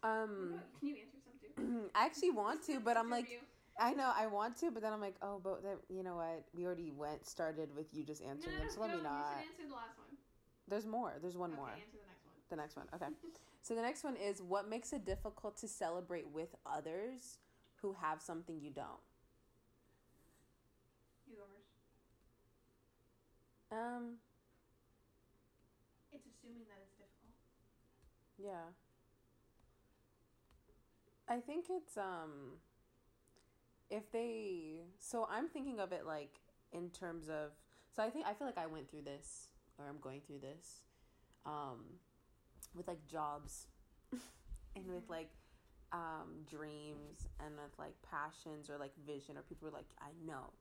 Um, 0.00 0.56
about- 0.56 0.80
can 0.80 0.88
you 0.88 0.96
answer 0.96 1.20
some 1.20 1.36
too? 1.36 1.52
I 1.98 2.08
actually 2.08 2.32
want 2.42 2.64
to, 2.72 2.80
but 2.80 2.96
I'm 2.96 3.10
like. 3.10 3.28
I 3.74 3.90
know 3.92 4.06
I 4.14 4.28
want 4.28 4.56
to, 4.58 4.70
but 4.70 4.86
then 4.86 4.92
I'm 4.92 5.00
like, 5.00 5.16
oh, 5.20 5.40
but 5.42 5.64
that, 5.64 5.78
you 5.90 6.04
know 6.04 6.14
what? 6.14 6.46
We 6.54 6.64
already 6.64 6.92
went 6.92 7.26
started 7.26 7.74
with 7.74 7.90
you 7.90 8.04
just 8.04 8.22
answering 8.22 8.54
no, 8.54 8.62
them, 8.62 8.70
so 8.72 8.80
let 8.82 8.94
me 8.94 9.02
not. 9.02 9.34
You 9.34 9.50
should 9.50 9.50
answer 9.50 9.66
the 9.66 9.74
last 9.74 9.98
one. 9.98 10.14
There's 10.68 10.86
more. 10.86 11.12
There's 11.20 11.36
one 11.36 11.50
okay, 11.50 11.60
more. 11.60 11.68
answer 11.68 11.98
the 12.50 12.56
next 12.56 12.76
one. 12.76 12.86
The 12.86 12.96
next 12.96 13.02
one. 13.02 13.12
Okay. 13.12 13.12
So 13.62 13.74
the 13.74 13.82
next 13.82 14.04
one 14.04 14.16
is 14.16 14.42
what 14.42 14.68
makes 14.68 14.92
it 14.92 15.04
difficult 15.04 15.56
to 15.58 15.68
celebrate 15.68 16.26
with 16.32 16.54
others 16.66 17.38
who 17.82 17.94
have 18.00 18.20
something 18.20 18.60
you 18.60 18.70
don't. 18.70 18.86
You 21.28 21.36
go 21.36 21.44
first. 23.70 23.78
Um. 23.80 24.18
It's 26.12 26.26
assuming 26.26 26.64
that 26.68 26.78
it's 26.82 26.94
difficult. 26.96 27.34
Yeah. 28.38 28.72
I 31.28 31.40
think 31.40 31.66
it's 31.70 31.96
um 31.96 32.58
if 33.90 34.10
they 34.12 34.82
so 34.98 35.26
I'm 35.30 35.48
thinking 35.48 35.80
of 35.80 35.92
it 35.92 36.06
like 36.06 36.40
in 36.72 36.90
terms 36.90 37.28
of 37.28 37.52
so 37.94 38.02
I 38.02 38.10
think 38.10 38.26
I 38.26 38.34
feel 38.34 38.46
like 38.46 38.58
I 38.58 38.66
went 38.66 38.90
through 38.90 39.02
this 39.02 39.48
or 39.78 39.86
I'm 39.88 39.98
going 40.00 40.20
through 40.26 40.40
this 40.40 40.82
um 41.46 41.80
with 42.74 42.88
like 42.88 43.04
jobs 43.06 43.66
and 44.76 44.86
with 44.86 45.02
Mhm. 45.02 45.08
like 45.08 45.30
um 45.92 46.44
dreams 46.50 47.28
and 47.40 47.54
with 47.56 47.78
like 47.78 47.94
passions 48.02 48.68
or 48.70 48.78
like 48.78 48.92
vision 49.06 49.36
or 49.36 49.42
people 49.42 49.68
are 49.68 49.72
like 49.72 49.88
I 50.00 50.10
know. 50.26 50.52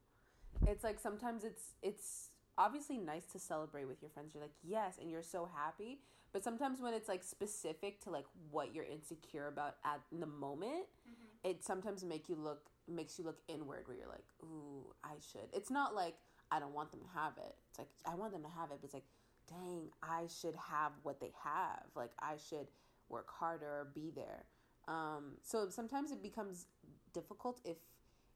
It's 0.68 0.84
like 0.84 1.00
sometimes 1.00 1.44
it's 1.44 1.74
it's 1.82 2.30
obviously 2.58 2.98
nice 2.98 3.26
to 3.28 3.40
celebrate 3.40 3.86
with 3.86 4.02
your 4.02 4.10
friends. 4.12 4.34
You're 4.34 4.44
like, 4.44 4.54
"Yes," 4.64 4.98
and 5.02 5.10
you're 5.10 5.24
so 5.24 5.50
happy. 5.56 6.02
But 6.32 6.44
sometimes 6.44 6.82
when 6.82 6.94
it's 6.94 7.10
like 7.10 7.24
specific 7.24 8.02
to 8.02 8.10
like 8.12 8.26
what 8.52 8.74
you're 8.74 8.86
insecure 8.86 9.48
about 9.48 9.76
at 9.86 10.02
the 10.12 10.26
moment, 10.28 10.86
Mm-hmm. 11.08 11.38
it 11.44 11.64
sometimes 11.64 12.04
make 12.04 12.30
you 12.30 12.36
look 12.36 12.70
makes 12.88 13.18
you 13.18 13.26
look 13.26 13.40
inward 13.48 13.88
where 13.88 13.98
you're 13.98 14.08
like, 14.08 14.26
"Ooh, 14.44 14.94
I 15.04 15.16
should." 15.32 15.50
It's 15.54 15.70
not 15.72 15.96
like 15.96 16.16
I 16.54 16.60
don't 16.60 16.74
want 16.74 16.92
them 16.92 17.02
to 17.02 17.20
have 17.20 17.34
it. 17.38 17.56
It's 17.70 17.80
like 17.80 17.90
I 18.06 18.16
want 18.16 18.34
them 18.34 18.44
to 18.44 18.50
have 18.50 18.72
it, 18.72 18.78
but 18.82 18.86
it's 18.86 18.94
like, 18.94 19.10
"Dang, 19.50 19.90
I 20.02 20.28
should 20.28 20.56
have 20.56 20.92
what 21.04 21.20
they 21.20 21.32
have. 21.44 21.86
Like 21.96 22.12
I 22.20 22.36
should 22.38 22.68
work 23.10 23.30
harder 23.32 23.66
or 23.82 23.92
be 23.94 24.12
there." 24.16 24.46
Um, 24.88 25.38
so 25.42 25.70
sometimes 25.70 26.12
it 26.12 26.22
becomes 26.22 26.68
difficult 27.14 27.60
if 27.66 27.78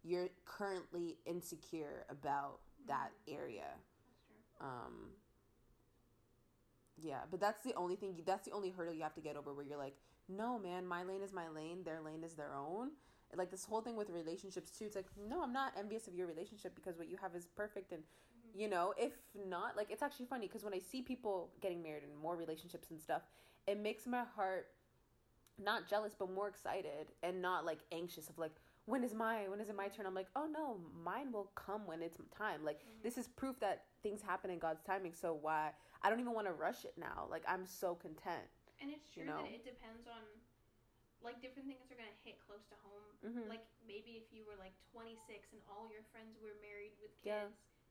you're 0.03 0.29
currently 0.45 1.17
insecure 1.25 2.05
about 2.09 2.59
that 2.87 3.11
area. 3.27 3.71
Um, 4.61 5.11
Yeah, 7.01 7.19
but 7.29 7.39
that's 7.39 7.63
the 7.63 7.73
only 7.75 7.95
thing. 7.95 8.15
That's 8.25 8.45
the 8.45 8.53
only 8.53 8.71
hurdle 8.71 8.93
you 8.93 9.03
have 9.03 9.13
to 9.15 9.21
get 9.21 9.35
over. 9.35 9.53
Where 9.53 9.65
you're 9.65 9.77
like, 9.77 9.95
no, 10.27 10.57
man, 10.57 10.87
my 10.87 11.03
lane 11.03 11.21
is 11.21 11.31
my 11.31 11.47
lane. 11.49 11.83
Their 11.83 12.01
lane 12.01 12.23
is 12.23 12.33
their 12.33 12.55
own. 12.55 12.91
Like 13.35 13.51
this 13.51 13.65
whole 13.65 13.81
thing 13.81 13.95
with 13.95 14.09
relationships 14.09 14.71
too. 14.71 14.85
It's 14.85 14.95
like, 14.95 15.07
no, 15.29 15.43
I'm 15.43 15.53
not 15.53 15.73
envious 15.77 16.07
of 16.07 16.15
your 16.15 16.27
relationship 16.27 16.73
because 16.75 16.97
what 16.97 17.09
you 17.09 17.17
have 17.21 17.35
is 17.35 17.45
perfect. 17.45 17.91
And 17.91 18.01
Mm-hmm. 18.03 18.59
you 18.61 18.69
know, 18.69 18.93
if 18.97 19.13
not, 19.49 19.75
like 19.75 19.91
it's 19.91 20.01
actually 20.01 20.25
funny 20.27 20.47
because 20.47 20.63
when 20.63 20.73
I 20.73 20.79
see 20.79 21.01
people 21.01 21.49
getting 21.61 21.81
married 21.83 22.03
and 22.03 22.15
more 22.17 22.35
relationships 22.35 22.89
and 22.91 22.99
stuff, 23.01 23.23
it 23.67 23.77
makes 23.79 24.07
my 24.07 24.23
heart 24.35 24.67
not 25.59 25.87
jealous 25.87 26.13
but 26.17 26.31
more 26.31 26.47
excited 26.47 27.07
and 27.23 27.41
not 27.41 27.65
like 27.65 27.79
anxious 27.91 28.29
of 28.29 28.37
like 28.37 28.51
when 28.85 29.03
is 29.03 29.13
my 29.13 29.47
when 29.49 29.59
is 29.59 29.69
it 29.69 29.75
my 29.75 29.87
turn 29.87 30.05
i'm 30.05 30.13
like 30.13 30.27
oh 30.35 30.45
no 30.51 30.77
mine 31.03 31.31
will 31.31 31.49
come 31.55 31.85
when 31.87 32.01
it's 32.03 32.17
time 32.37 32.63
like 32.63 32.81
Mhm. 32.81 33.01
this 33.03 33.17
is 33.17 33.27
proof 33.27 33.59
that 33.59 33.85
things 34.03 34.21
happen 34.21 34.51
in 34.51 34.59
god's 34.59 34.83
timing 34.83 35.13
so 35.13 35.33
why 35.33 35.71
i 36.03 36.09
don't 36.09 36.19
even 36.19 36.33
want 36.33 36.45
to 36.45 36.53
rush 36.53 36.85
it 36.85 36.93
now 36.95 37.25
like 37.29 37.43
i'm 37.47 37.65
so 37.65 37.95
content 37.95 38.45
And 38.79 38.91
it's 38.91 39.09
true 39.09 39.23
you 39.23 39.29
know? 39.29 39.41
that 39.41 39.51
it 39.53 39.65
depends 39.65 40.05
on, 40.07 40.21
like, 41.21 41.41
different 41.41 41.65
things 41.67 41.89
are 41.89 41.97
gonna 41.97 42.13
hit 42.23 42.37
close 42.39 42.63
to 42.69 42.77
home. 42.85 43.17
mm-hmm. 43.25 43.49
Like 43.49 43.65
maybe 43.85 44.17
if 44.21 44.29
you 44.31 44.45
were 44.45 44.55
like 44.57 44.73
26 44.93 45.49
and 45.53 45.61
all 45.67 45.89
your 45.89 46.03
friends 46.13 46.37
were 46.37 46.53
married 46.61 46.93
with 47.01 47.11
kids, 47.21 47.25
Yeah. 47.25 47.49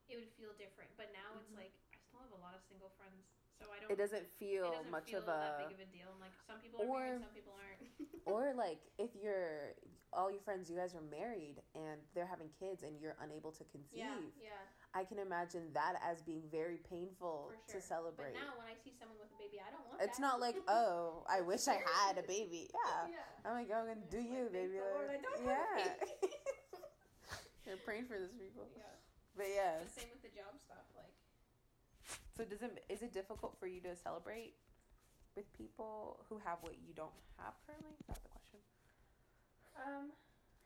it 0.08 0.16
would 0.16 0.30
feel 0.38 0.52
different. 0.54 0.94
But 0.96 1.10
now 1.10 1.34
it's 1.36 1.50
Mhm. 1.50 1.56
like 1.66 1.74
I 1.94 1.98
still 2.06 2.20
have 2.20 2.30
a 2.32 2.36
lot 2.38 2.54
of 2.54 2.62
single 2.62 2.90
friends, 2.96 3.26
so 3.58 3.64
I 3.72 3.80
don't. 3.80 3.90
it 3.92 3.98
doesn't 3.98 4.26
feel 4.38 4.68
it 4.68 4.76
doesn't 4.84 4.90
much 4.92 5.10
feel 5.10 5.24
of 5.24 5.28
a 5.28 5.64
big 5.64 5.74
of 5.76 5.80
a 5.80 5.88
deal. 5.92 6.08
And 6.12 6.20
like 6.20 6.34
some 6.46 6.58
people 6.60 6.80
are 6.82 6.86
married, 6.86 7.20
Or- 7.20 7.24
some 7.24 7.34
people 7.34 7.54
aren't. 7.56 7.80
or 8.30 8.42
like 8.56 8.80
if 8.98 9.10
you're 9.16 9.74
all 10.12 10.30
your 10.30 10.40
friends 10.40 10.70
you 10.70 10.76
guys 10.76 10.94
are 10.94 11.04
married 11.12 11.60
and 11.74 12.00
they're 12.14 12.26
having 12.30 12.48
kids 12.58 12.82
and 12.82 12.96
you're 12.98 13.16
unable 13.20 13.50
to 13.52 13.64
conceive 13.68 14.00
yeah, 14.40 14.54
yeah. 14.54 14.64
i 14.94 15.04
can 15.04 15.18
imagine 15.18 15.68
that 15.74 15.98
as 16.00 16.22
being 16.22 16.42
very 16.50 16.78
painful 16.88 17.52
For 17.66 17.76
to 17.76 17.78
celebrate 17.82 18.32
But 18.32 18.48
now 18.48 18.54
when 18.56 18.70
I 18.70 18.76
see 18.80 18.94
someone 18.96 19.18
with 19.20 19.28
a 19.34 19.38
baby, 19.38 19.60
I 19.60 19.68
don't 19.74 19.84
want. 19.84 20.00
it's 20.00 20.16
that. 20.16 20.24
not 20.24 20.40
like 20.40 20.56
oh 20.68 21.26
i 21.28 21.42
wish 21.42 21.68
i 21.68 21.78
had 22.06 22.16
a 22.16 22.24
baby 22.24 22.70
yeah 22.72 23.18
yeah. 23.18 23.44
Oh 23.44 23.50
i'm 23.50 23.54
like 23.60 23.70
oh 23.74 23.84
and 23.92 24.00
do 24.08 24.18
you 24.22 24.48
thank 24.48 24.56
baby 24.56 24.78
like, 24.80 25.10
I 25.10 25.20
don't 25.20 25.42
have 25.42 25.76
a 25.76 25.84
yeah 26.24 26.30
you're 27.66 27.82
praying 27.84 28.06
for 28.06 28.16
this 28.16 28.32
people 28.32 28.64
yeah. 28.78 28.94
but 29.36 29.46
yeah 29.52 29.84
The 29.84 29.90
same 30.00 30.10
with 30.14 30.22
the 30.22 30.32
job 30.32 30.54
stuff. 30.64 30.86
So 32.36 32.44
does 32.44 32.60
it 32.60 32.84
is 32.88 33.00
it 33.02 33.12
difficult 33.12 33.56
for 33.58 33.66
you 33.66 33.80
to 33.80 33.96
celebrate 33.96 34.54
with 35.34 35.50
people 35.56 36.20
who 36.28 36.38
have 36.44 36.58
what 36.60 36.76
you 36.84 36.92
don't 36.92 37.16
have 37.40 37.54
currently 37.64 37.96
is 38.00 38.06
that 38.08 38.20
the 38.22 38.28
question 38.28 38.60
um 39.76 40.12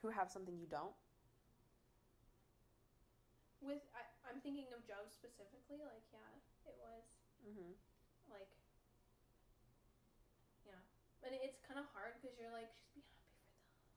who 0.03 0.11
have 0.11 0.31
something 0.31 0.59
you 0.59 0.67
don't 0.67 0.95
with 3.61 3.85
I, 3.93 4.03
I'm 4.25 4.41
thinking 4.41 4.73
of 4.73 4.81
Joe 4.89 5.05
specifically. 5.13 5.85
Like 5.85 6.05
yeah, 6.11 6.33
it 6.65 6.77
was 6.81 7.05
mm-hmm. 7.45 7.73
like 8.33 8.51
yeah, 10.65 10.81
but 11.21 11.37
it's 11.37 11.61
kind 11.65 11.77
of 11.77 11.87
hard 11.93 12.17
because 12.19 12.35
you're 12.41 12.53
like 12.53 12.73
just 12.97 13.07
be 13.07 13.13
happy 13.13 13.45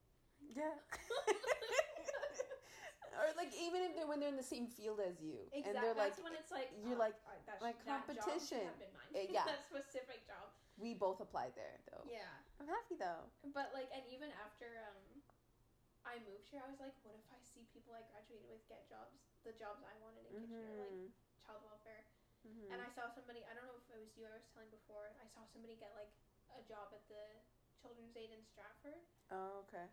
yeah 0.53 0.77
or 3.17 3.33
like 3.33 3.51
even 3.57 3.81
if 3.81 3.97
they're 3.97 4.06
when 4.17 4.25
they're 4.25 4.33
in 4.33 4.41
the 4.41 4.49
same 4.57 4.65
field 4.65 4.97
as 4.97 5.21
you 5.21 5.45
Exactly. 5.53 5.61
and 5.69 5.73
they're 5.77 5.93
like 5.93 6.17
That's 6.17 6.25
when 6.25 6.33
it's 6.33 6.49
like 6.49 6.73
you're 6.81 6.97
oh, 6.97 7.05
like- 7.05 7.21
alright, 7.21 7.45
that 7.45 7.61
like 7.61 7.77
sh- 7.77 7.85
that 7.85 8.01
job 8.09 8.17
competition. 8.17 8.65
Uh, 9.13 9.29
yeah. 9.29 9.45
that 9.45 9.61
specific 9.69 10.25
job. 10.25 10.49
we 10.81 10.97
both 10.97 11.21
applied 11.21 11.53
there 11.53 11.77
though 11.93 12.01
Yeah. 12.09 12.25
i'm 12.57 12.65
happy 12.65 12.97
though 12.97 13.29
But 13.53 13.69
like, 13.77 13.93
and 13.93 14.01
even 14.09 14.33
after 14.41 14.65
um, 14.89 15.21
I 16.01 16.17
moved 16.25 16.47
here, 16.49 16.63
I 16.63 16.71
was 16.71 16.79
like, 16.79 16.95
what 17.03 17.19
if 17.19 17.27
I 17.29 17.37
see 17.43 17.67
people 17.75 17.91
I 17.91 17.99
graduated 18.09 18.47
with 18.47 18.63
get 18.71 18.87
jobs, 18.89 19.19
the 19.43 19.51
jobs 19.53 19.83
I 19.83 19.91
wanted 19.99 20.23
in 20.31 20.39
Kitchener, 20.39 20.79
like 20.79 20.95
mm-hmm. 21.03 21.45
child 21.45 21.61
welfare. 21.67 22.07
Mm-hmm. 22.47 22.71
And 22.71 22.79
I 22.79 22.87
saw 22.95 23.11
somebody, 23.11 23.43
I 23.43 23.51
don't 23.51 23.67
know 23.67 23.75
if 23.75 23.85
it 23.91 23.99
was 23.99 24.15
you 24.15 24.23
I 24.23 24.31
was 24.31 24.47
telling 24.55 24.71
before, 24.71 25.11
I 25.19 25.27
saw 25.35 25.43
somebody 25.51 25.75
get 25.75 25.91
like 25.99 26.09
a 26.55 26.63
job 26.63 26.95
at 26.95 27.03
the 27.11 27.43
Children's 27.83 28.15
Aid 28.15 28.31
in 28.31 28.39
Stratford. 28.47 28.97
oh 29.35 29.67
okay 29.67 29.91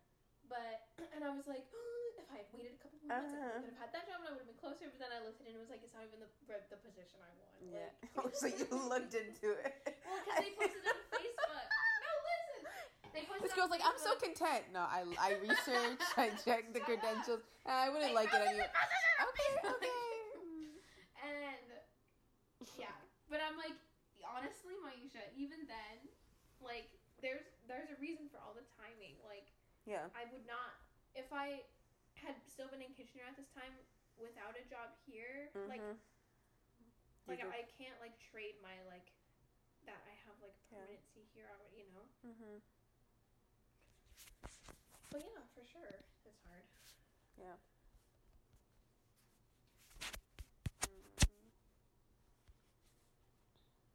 But, 0.49 0.87
and 1.15 1.23
I 1.25 1.31
was 1.35 1.47
like, 1.49 1.65
if 2.21 2.27
I 2.31 2.45
had 2.45 2.49
waited 2.55 2.77
a 2.77 2.81
couple 2.81 2.99
more 3.05 3.19
months, 3.21 3.35
I 3.35 3.41
Uh-huh. 3.43 3.61
could 3.65 3.73
have 3.75 3.81
had 3.89 3.91
that 3.97 4.05
job 4.09 4.23
and 4.23 4.29
I 4.29 4.33
would 4.37 4.45
have 4.47 4.51
been 4.51 4.61
closer. 4.61 4.87
But 4.91 4.99
then 5.03 5.13
I 5.13 5.21
looked 5.25 5.41
at 5.43 5.49
it 5.49 5.55
and 5.55 5.59
it 5.59 5.63
was 5.65 5.73
like, 5.73 5.83
it's 5.83 5.95
not 5.97 6.05
even 6.07 6.21
the 6.23 6.31
the 6.71 6.79
position 6.81 7.19
I 7.25 7.33
want. 7.41 7.59
yeah 7.65 7.91
Like, 8.15 8.37
so 8.41 8.47
you 8.47 8.67
looked 8.93 9.15
into 9.17 9.57
it 9.59 9.73
Well, 10.05 10.21
because 10.23 10.39
they 10.45 10.53
posted 10.55 10.85
it 10.85 10.95
on 10.95 11.05
Facebook. 11.19 11.67
No, 12.05 12.11
listen. 12.29 12.63
They 13.17 13.23
posted 13.27 13.43
This 13.47 13.55
girl's 13.57 13.73
like, 13.73 13.85
I'm 13.87 13.99
so 13.99 14.13
content. 14.21 14.71
No, 14.75 14.85
I, 14.87 15.07
I 15.19 15.31
researched, 15.41 16.11
I 16.19 16.35
checked 16.43 16.75
the 16.75 16.83
credentials, 16.83 17.43
and 17.67 17.75
I 17.75 17.87
wouldn't 17.91 18.13
like 18.15 18.31
it 18.35 18.43
anyway. 18.43 18.67
Okay, 18.69 19.51
okay. 19.71 20.03
And 21.23 21.69
yeah, 22.77 22.95
but 23.31 23.39
I'm 23.41 23.55
like, 23.57 23.75
honestly, 24.27 24.75
Maisha, 24.83 25.23
even 25.39 25.63
then, 25.71 25.97
like, 26.61 26.91
there's 27.23 27.47
there's 27.71 27.89
a 27.95 27.99
reason 28.03 28.27
for 28.29 28.43
all 28.43 28.53
the 28.53 28.67
timing. 28.77 29.15
Like, 29.25 29.47
Yeah. 29.87 30.09
I 30.15 30.25
would 30.25 30.45
not 30.45 30.75
if 31.15 31.33
I 31.33 31.63
had 32.15 32.35
still 32.53 32.69
been 32.69 32.81
in 32.81 32.93
Kitchener 32.93 33.23
at 33.25 33.37
this 33.37 33.47
time 33.53 33.77
without 34.17 34.57
a 34.57 34.63
job 34.63 34.91
here. 35.05 35.51
Like, 35.67 35.83
Mhm. 35.85 35.99
like 37.27 37.41
You 37.41 37.49
I 37.51 37.63
can't 37.63 37.99
like 37.99 38.19
trade 38.19 38.55
my 38.61 38.81
like 38.83 39.11
that 39.85 40.01
I 40.07 40.13
have 40.25 40.35
like 40.41 40.55
Yeah. 40.73 40.79
permanency 40.79 41.27
here 41.33 41.47
already. 41.49 41.77
You 41.77 41.85
know. 41.85 42.07
Mhm. 42.25 42.61
But 45.11 45.21
yeah, 45.23 45.45
for 45.55 45.65
sure, 45.65 46.01
it's 46.25 46.39
hard. 46.43 46.65
Yeah. 47.39 47.57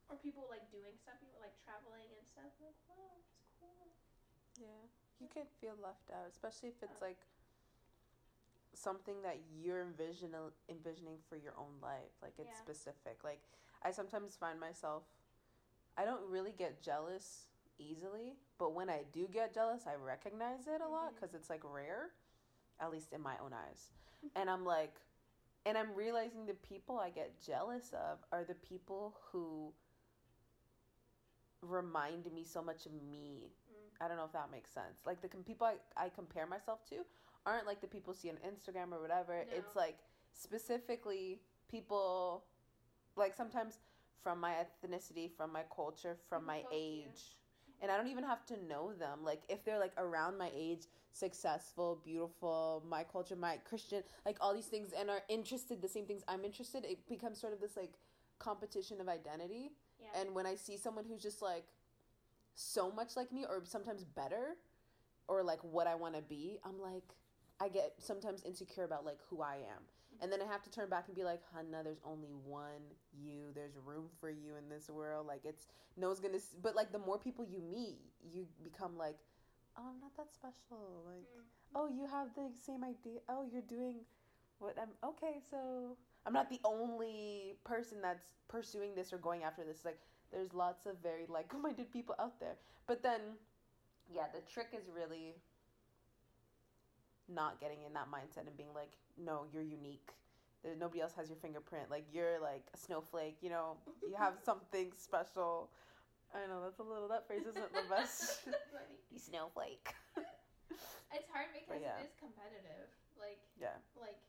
Or 0.09 0.15
people 0.17 0.45
like 0.47 0.69
doing 0.69 0.97
stuff, 0.97 1.19
people 1.19 1.39
like 1.39 1.55
traveling 1.63 2.11
and 2.13 2.25
stuff. 2.25 2.51
Like, 2.59 2.75
wow, 2.87 3.15
it's 3.37 3.47
cool. 3.59 3.87
Yeah. 4.59 4.87
You 5.19 5.27
can 5.33 5.43
feel 5.59 5.75
left 5.81 6.09
out, 6.11 6.27
especially 6.29 6.69
if 6.69 6.81
it's 6.81 7.01
like 7.01 7.19
something 8.73 9.21
that 9.23 9.39
you're 9.61 9.81
envision 9.81 10.33
envisioning 10.69 11.17
for 11.27 11.35
your 11.35 11.53
own 11.57 11.79
life. 11.81 12.13
Like 12.21 12.33
it's 12.39 12.49
Yeah. 12.49 12.61
specific. 12.61 13.23
Like 13.23 13.41
I 13.81 13.91
sometimes 13.91 14.35
find 14.35 14.59
myself 14.59 15.03
I 15.97 16.05
don't 16.05 16.23
really 16.29 16.53
get 16.53 16.81
jealous 16.81 17.49
easily, 17.77 18.37
but 18.57 18.73
when 18.73 18.89
I 18.89 19.03
do 19.11 19.27
get 19.27 19.53
jealous, 19.53 19.85
I 19.85 19.95
recognize 19.95 20.65
it 20.65 20.79
a 20.79 20.87
lot 20.87 21.11
Mhm. 21.11 21.15
because 21.15 21.33
it's 21.33 21.49
like 21.49 21.63
rare, 21.65 22.13
at 22.79 22.89
least 22.89 23.11
in 23.11 23.19
my 23.21 23.37
own 23.39 23.51
eyes. 23.51 23.91
and 24.35 24.49
I'm 24.49 24.63
like, 24.63 25.01
and 25.65 25.77
I'm 25.77 25.93
realizing 25.93 26.45
the 26.45 26.53
people 26.53 26.97
I 26.99 27.09
get 27.09 27.37
jealous 27.41 27.91
of 27.91 28.23
are 28.31 28.45
the 28.45 28.55
people 28.55 29.19
who 29.31 29.73
remind 31.61 32.31
me 32.31 32.45
so 32.45 32.61
much 32.61 32.85
of 32.85 32.93
me. 32.93 33.51
I 34.01 34.07
don't 34.07 34.17
know 34.17 34.25
if 34.25 34.33
that 34.33 34.49
makes 34.51 34.71
sense. 34.71 34.99
Like 35.05 35.21
the 35.21 35.27
com- 35.27 35.43
people 35.43 35.67
I, 35.67 35.75
I 36.05 36.09
compare 36.09 36.45
myself 36.47 36.85
to 36.89 36.97
aren't 37.45 37.65
like 37.65 37.81
the 37.81 37.87
people 37.87 38.13
see 38.13 38.29
on 38.29 38.37
Instagram 38.37 38.93
or 38.93 39.01
whatever. 39.01 39.45
No. 39.49 39.57
It's 39.57 39.75
like 39.75 39.97
specifically 40.33 41.39
people, 41.69 42.43
like 43.15 43.35
sometimes 43.35 43.79
from 44.23 44.39
my 44.39 44.53
ethnicity, 44.53 45.29
from 45.35 45.51
my 45.51 45.63
culture, 45.73 46.17
from 46.27 46.41
People 46.43 46.53
my 46.53 46.57
you. 46.75 47.03
age. 47.05 47.35
And 47.81 47.89
I 47.89 47.95
don't 47.97 48.07
even 48.07 48.25
have 48.25 48.45
to 48.47 48.55
know 48.67 48.91
them. 48.93 49.19
Like 49.23 49.41
if 49.47 49.63
they're 49.63 49.79
like 49.79 49.93
around 49.97 50.37
my 50.37 50.51
age, 50.55 50.87
successful, 51.13 52.01
beautiful, 52.03 52.83
my 52.87 53.03
culture, 53.03 53.35
my 53.35 53.57
Christian, 53.67 54.03
like 54.25 54.37
all 54.41 54.53
these 54.53 54.65
things, 54.65 54.91
and 54.97 55.09
are 55.09 55.21
interested 55.29 55.81
the 55.81 55.87
same 55.87 56.05
things 56.05 56.23
I'm 56.27 56.43
interested, 56.43 56.83
it 56.85 57.07
becomes 57.07 57.39
sort 57.39 57.53
of 57.53 57.61
this 57.61 57.77
like 57.77 57.93
competition 58.37 58.99
of 58.99 59.07
identity. 59.07 59.71
Yeah. 59.99 60.21
And 60.21 60.35
when 60.35 60.45
I 60.45 60.55
see 60.55 60.77
someone 60.77 61.05
who's 61.05 61.21
just 61.21 61.41
like 61.41 61.65
so 62.59 62.91
much 62.91 63.15
like 63.15 63.31
me, 63.31 63.45
or 63.47 63.61
sometimes 63.63 64.03
better, 64.03 64.57
or 65.27 65.43
like 65.43 65.59
what 65.63 65.87
I 65.87 65.95
want 65.95 66.15
to 66.15 66.21
be, 66.21 66.59
I'm 66.65 66.79
like, 66.81 67.15
I 67.59 67.69
get 67.69 67.93
sometimes 67.99 68.43
insecure 68.45 68.83
about 68.83 69.05
like 69.05 69.17
who 69.29 69.41
I 69.41 69.55
am. 69.55 69.83
And 70.21 70.29
then 70.29 70.41
I 70.41 70.45
have 70.51 70.61
to 70.63 70.69
turn 70.69 70.89
back 70.89 71.05
and 71.07 71.15
be 71.15 71.23
like, 71.23 71.39
Hanna, 71.55 71.81
there's 71.81 72.01
only 72.05 72.33
one 72.45 72.83
you. 73.13 73.51
There's 73.55 73.71
room 73.85 74.07
for 74.19 74.29
you 74.29 74.57
in 74.57 74.67
this 74.67 74.89
world. 74.89 75.25
Like, 75.25 75.41
it's 75.45 75.67
no 75.95 76.07
one's 76.07 76.19
gonna, 76.19 76.35
s- 76.35 76.55
but 76.61 76.75
like 76.75 76.91
the 76.91 76.99
more 76.99 77.17
people 77.17 77.45
you 77.45 77.61
meet, 77.61 77.99
you 78.29 78.45
become 78.61 78.97
like, 78.97 79.15
oh, 79.77 79.83
I'm 79.87 80.01
not 80.01 80.11
that 80.17 80.33
special. 80.33 81.03
Like, 81.05 81.23
Mm. 81.23 81.43
oh, 81.75 81.87
you 81.87 82.05
have 82.07 82.27
the 82.35 82.49
same 82.65 82.83
idea. 82.83 83.19
Oh, 83.29 83.45
you're 83.49 83.61
doing 83.61 83.99
what 84.57 84.75
I'm 84.77 84.89
okay. 85.11 85.39
So 85.49 85.95
I'm 86.25 86.33
not 86.33 86.49
the 86.49 86.59
only 86.65 87.55
person 87.63 88.01
that's 88.01 88.25
pursuing 88.49 88.95
this 88.95 89.13
or 89.13 89.19
going 89.19 89.43
after 89.43 89.63
this. 89.63 89.85
Like, 89.85 89.99
there's 90.31 90.53
lots 90.53 90.85
of 90.85 90.95
very 91.01 91.25
like 91.27 91.51
minded 91.61 91.91
people 91.91 92.15
out 92.19 92.39
there. 92.39 92.55
But 92.87 93.03
then, 93.03 93.21
yeah, 94.13 94.25
the 94.33 94.41
trick 94.51 94.67
is 94.73 94.85
really 94.93 95.35
not 97.27 97.59
getting 97.61 97.83
in 97.85 97.93
that 97.93 98.07
mindset 98.09 98.47
and 98.47 98.55
being 98.57 98.73
like, 98.73 98.91
no, 99.17 99.45
you're 99.53 99.63
unique. 99.63 100.09
There, 100.63 100.75
nobody 100.75 101.01
else 101.01 101.13
has 101.15 101.29
your 101.29 101.37
fingerprint. 101.37 101.89
Like 101.89 102.05
you're 102.11 102.39
like 102.41 102.65
a 102.73 102.77
snowflake. 102.77 103.37
You 103.41 103.49
know, 103.49 103.77
you 104.01 104.15
have 104.17 104.33
something 104.45 104.91
special. 104.97 105.69
I 106.33 106.45
know 106.45 106.61
that's 106.61 106.79
a 106.79 106.85
little. 106.85 107.07
That 107.07 107.25
phrase 107.25 107.45
isn't 107.49 107.73
the 107.73 107.85
best. 107.89 108.45
You 109.09 109.17
snowflake. 109.17 109.89
It's 111.09 111.25
hard 111.33 111.49
because 111.49 111.81
yeah. 111.81 111.97
it 111.97 112.05
is 112.05 112.13
competitive. 112.21 112.85
Like, 113.17 113.41
Yeah. 113.57 113.73
like 113.97 114.21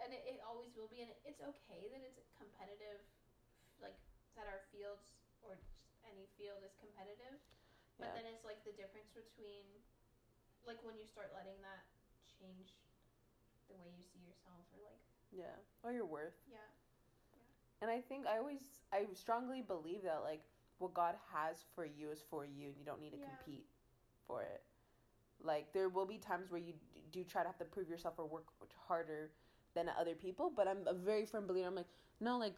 and 0.00 0.10
it, 0.10 0.24
it 0.24 0.38
always 0.42 0.72
will 0.74 0.88
be, 0.88 1.04
and 1.04 1.12
it's 1.28 1.38
okay 1.44 1.86
that 1.92 2.00
it's 2.00 2.32
competitive, 2.34 2.98
like 3.78 3.94
that 4.34 4.48
our 4.48 4.64
fields 4.72 5.04
or 5.42 5.58
just 5.58 5.78
any 6.06 6.26
field 6.38 6.62
is 6.64 6.74
competitive. 6.78 7.38
But 7.98 8.14
Yeah. 8.14 8.22
then 8.22 8.26
it's 8.32 8.44
like 8.44 8.64
the 8.64 8.72
difference 8.72 9.10
between, 9.12 9.66
like 10.66 10.80
when 10.82 10.96
you 10.98 11.06
start 11.06 11.30
letting 11.34 11.60
that 11.62 11.84
change 12.26 12.78
the 13.68 13.76
way 13.76 13.90
you 13.94 14.02
see 14.02 14.22
yourself, 14.24 14.66
or 14.72 14.80
like 14.82 14.98
Yeah. 15.30 15.56
Or 15.82 15.92
your 15.92 16.06
worth. 16.06 16.36
yeah, 16.50 16.58
And 17.80 17.90
I 17.90 18.00
think 18.00 18.26
I 18.26 18.38
always, 18.38 18.62
I 18.92 19.06
strongly 19.14 19.62
believe 19.62 20.02
that 20.04 20.22
like 20.22 20.42
what 20.78 20.94
God 20.94 21.16
has 21.32 21.64
for 21.74 21.84
you 21.84 22.10
is 22.10 22.22
for 22.22 22.44
you, 22.44 22.68
and 22.68 22.76
you 22.78 22.84
don't 22.84 23.00
need 23.00 23.10
to 23.10 23.18
Yeah. 23.18 23.26
compete 23.26 23.66
for 24.26 24.42
it. 24.42 24.62
Like 25.42 25.72
there 25.72 25.88
will 25.88 26.06
be 26.06 26.18
times 26.18 26.50
where 26.50 26.60
you 26.60 26.74
do 27.10 27.24
try 27.24 27.42
to 27.42 27.48
have 27.48 27.58
to 27.58 27.64
prove 27.64 27.88
yourself 27.88 28.14
or 28.18 28.26
work 28.26 28.46
harder 28.86 29.30
than 29.74 29.88
other 29.98 30.14
people, 30.14 30.50
but 30.54 30.68
I'm 30.68 30.86
a 30.86 30.94
very 30.94 31.26
firm 31.26 31.46
believer. 31.46 31.66
I'm 31.68 31.74
like, 31.74 31.88
no, 32.20 32.38
like 32.38 32.54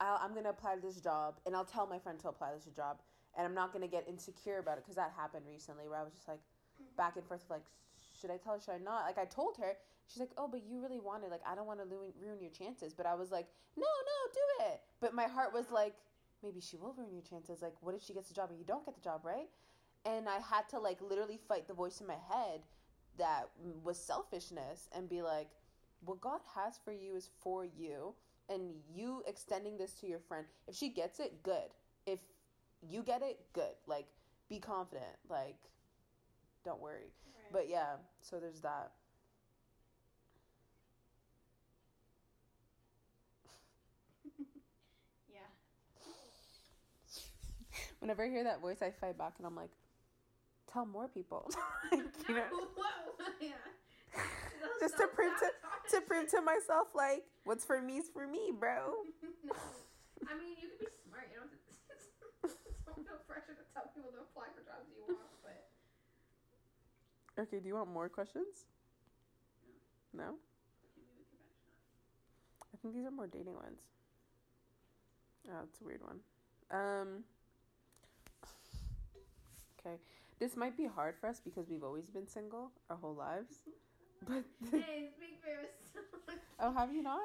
I'll, 0.00 0.18
I'm 0.22 0.34
gonna 0.34 0.50
apply 0.50 0.76
to 0.76 0.80
this 0.80 1.00
job, 1.00 1.40
and 1.46 1.54
I'll 1.54 1.64
tell 1.64 1.86
my 1.86 1.98
friend 1.98 2.18
to 2.20 2.28
apply 2.28 2.50
to 2.50 2.64
this 2.64 2.74
job, 2.74 3.00
and 3.36 3.46
I'm 3.46 3.54
not 3.54 3.72
gonna 3.72 3.88
get 3.88 4.08
insecure 4.08 4.58
about 4.58 4.78
it 4.78 4.84
because 4.84 4.96
that 4.96 5.12
happened 5.16 5.46
recently 5.46 5.88
where 5.88 5.98
I 5.98 6.02
was 6.02 6.12
just 6.12 6.28
like 6.28 6.40
Mhm. 6.80 6.96
back 6.96 7.16
and 7.16 7.24
forth 7.26 7.42
of 7.44 7.50
like, 7.50 7.64
should 8.12 8.30
I 8.30 8.36
tell 8.36 8.54
her, 8.54 8.60
should 8.60 8.74
I 8.74 8.78
not? 8.78 9.04
Like 9.06 9.18
I 9.18 9.24
told 9.24 9.56
her, 9.58 9.76
she's 10.06 10.20
like, 10.20 10.32
oh, 10.36 10.48
but 10.48 10.62
you 10.64 10.80
really 10.80 11.00
wanted, 11.00 11.30
like 11.30 11.42
I 11.46 11.54
don't 11.54 11.66
want 11.66 11.80
to 11.80 11.86
ruin, 11.86 12.12
ruin 12.18 12.40
your 12.40 12.50
chances, 12.50 12.94
but 12.94 13.06
I 13.06 13.14
was 13.14 13.30
like, 13.30 13.46
no, 13.76 13.82
no, 13.82 14.32
do 14.32 14.64
it. 14.72 14.80
But 15.00 15.14
my 15.14 15.24
heart 15.26 15.52
was 15.52 15.70
like, 15.70 15.94
maybe 16.42 16.60
she 16.60 16.76
will 16.76 16.92
ruin 16.92 17.12
your 17.12 17.22
chances. 17.22 17.62
Like, 17.62 17.74
what 17.80 17.94
if 17.94 18.02
she 18.02 18.12
gets 18.14 18.28
the 18.28 18.34
job 18.34 18.50
and 18.50 18.58
you 18.58 18.64
don't 18.64 18.84
get 18.84 18.94
the 18.94 19.00
job, 19.00 19.24
right? 19.24 19.48
And 20.04 20.28
I 20.28 20.38
had 20.38 20.68
to 20.70 20.78
like 20.78 21.00
literally 21.00 21.38
fight 21.48 21.66
the 21.66 21.74
voice 21.74 22.00
in 22.00 22.06
my 22.06 22.18
head 22.30 22.62
that 23.16 23.48
was 23.82 23.98
selfishness 23.98 24.88
and 24.92 25.08
be 25.08 25.22
like, 25.22 25.48
what 26.04 26.20
God 26.20 26.40
has 26.54 26.78
for 26.84 26.92
you 26.92 27.14
is 27.16 27.30
for 27.40 27.64
you, 27.64 28.14
and 28.48 28.74
you 28.94 29.22
extending 29.26 29.76
this 29.78 29.92
to 30.00 30.06
your 30.06 30.20
friend. 30.20 30.46
If 30.68 30.76
she 30.76 30.88
gets 30.88 31.20
it, 31.20 31.42
good. 31.42 31.70
If 32.06 32.20
you 32.82 33.02
get 33.02 33.22
it, 33.22 33.40
good. 33.52 33.74
Like, 33.86 34.06
be 34.48 34.58
confident. 34.58 35.16
Like, 35.28 35.56
don't 36.64 36.80
worry. 36.80 37.10
right. 37.26 37.52
But 37.52 37.68
yeah, 37.68 37.96
so 38.20 38.40
there's 38.40 38.60
that. 38.60 38.92
yeah, 45.32 45.40
Whenever 48.00 48.24
I 48.24 48.28
hear 48.28 48.44
that 48.44 48.60
voice, 48.60 48.82
I 48.82 48.90
fight 48.90 49.18
back 49.18 49.34
and 49.38 49.46
I'm 49.46 49.56
like, 49.56 49.70
tell 50.72 50.86
more 50.86 51.08
people. 51.08 51.50
Like, 51.92 52.00
you 52.28 52.34
know, 52.34 52.42
Whoa, 52.50 53.24
yeah. 53.40 53.48
Just 54.80 54.96
to 54.98 55.06
prove 55.08 55.32
to 55.40 55.48
to 55.90 56.00
prove 56.00 56.30
to 56.30 56.40
myself 56.40 56.94
like 56.94 57.24
what's 57.44 57.64
for 57.64 57.80
me 57.80 57.98
is 57.98 58.08
for 58.12 58.26
me, 58.26 58.52
bro. 58.52 58.94
no. 59.44 59.54
I 60.28 60.32
mean, 60.38 60.56
you 60.56 60.68
can 60.72 60.78
be 60.80 60.88
smart. 61.04 61.28
You 61.32 61.40
don't 61.44 61.52
don't 62.86 63.04
feel 63.04 63.20
pressure 63.28 63.52
to 63.56 63.64
tell 63.72 63.90
people 63.92 64.12
to 64.12 64.24
apply 64.24 64.48
for 64.56 64.64
jobs 64.64 64.88
you 64.88 65.00
want, 65.04 65.20
but 65.44 65.68
Okay, 67.36 67.58
do 67.60 67.66
you 67.66 67.74
want 67.74 67.90
more 67.90 68.08
questions? 68.08 68.64
No? 70.14 70.38
maybe 70.94 71.10
we 71.18 71.24
could 71.26 71.42
finish 71.42 71.58
that. 71.66 72.70
I 72.72 72.76
think 72.80 72.94
these 72.94 73.04
are 73.04 73.10
more 73.10 73.26
dating 73.26 73.54
ones. 73.54 73.82
Oh, 75.50 75.64
it's 75.64 75.80
a 75.80 75.84
weird 75.84 76.02
one. 76.02 76.20
Um 76.70 77.24
Okay. 79.80 79.96
This 80.38 80.56
might 80.56 80.76
be 80.76 80.86
hard 80.86 81.16
for 81.20 81.28
us 81.28 81.40
because 81.44 81.68
we've 81.68 81.84
always 81.84 82.06
been 82.06 82.26
single 82.26 82.70
our 82.90 82.96
whole 82.96 83.14
lives. 83.14 83.64
But 84.26 84.44
hey, 84.70 85.10
speak 85.16 85.40
for 85.42 86.32
oh, 86.60 86.72
have 86.72 86.92
you 86.92 87.02
not? 87.02 87.20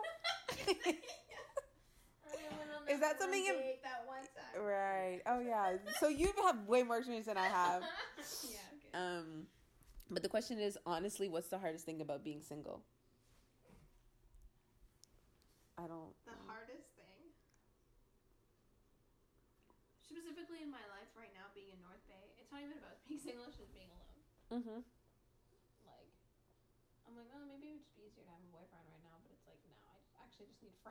Is 2.90 3.00
that 3.02 3.20
something 3.20 3.44
you 3.44 3.54
that 3.84 4.04
one 4.08 4.18
time? 4.36 4.64
right. 4.66 5.20
Oh 5.28 5.40
yeah. 5.40 5.74
So 6.00 6.08
you 6.10 6.30
have 6.44 6.68
way 6.68 6.84
more 6.84 6.98
experience 6.98 7.28
than 7.28 7.38
I 7.38 7.46
have. 7.46 7.84
yeah. 8.50 8.58
Okay. 8.78 8.92
Um, 8.94 9.46
but 10.10 10.24
the 10.24 10.30
question 10.30 10.60
is 10.60 10.78
honestly, 10.86 11.30
what's 11.30 11.50
the 11.50 11.60
hardest 11.60 11.86
thing 11.86 12.02
about 12.02 12.24
being 12.24 12.42
single? 12.42 12.82
I 15.78 15.88
don't. 15.88 16.14
The 16.26 16.38
hardest 16.46 16.94
thing, 16.96 17.32
specifically 20.04 20.62
in 20.64 20.72
my 20.72 20.84
life 20.92 21.10
right 21.16 21.32
now, 21.36 21.48
being 21.56 21.72
in 21.72 21.80
North 21.84 22.04
Bay, 22.10 22.36
it's 22.40 22.52
not 22.52 22.62
even 22.66 22.76
about 22.80 23.00
being 23.08 23.20
single; 23.22 23.46
it's 23.48 23.58
just 23.60 23.72
being 23.72 23.90
alone. 23.94 24.20
Mm-hmm. 24.60 24.80
Like, 25.86 26.12
I'm 27.08 27.16
like, 27.18 27.30
oh, 27.36 27.44
maybe 27.48 27.72
it 27.72 27.80
would 27.80 27.86
just 27.86 27.96
be 27.98 28.08
easier 28.08 28.24
to 28.26 28.32
have 28.34 28.44
a 28.44 28.52
boyfriend 28.54 28.86
right 28.90 29.04
now, 29.04 29.18
but 29.24 29.32
it's 29.34 29.46
like, 29.48 29.62
no, 29.68 29.78
I 30.20 30.26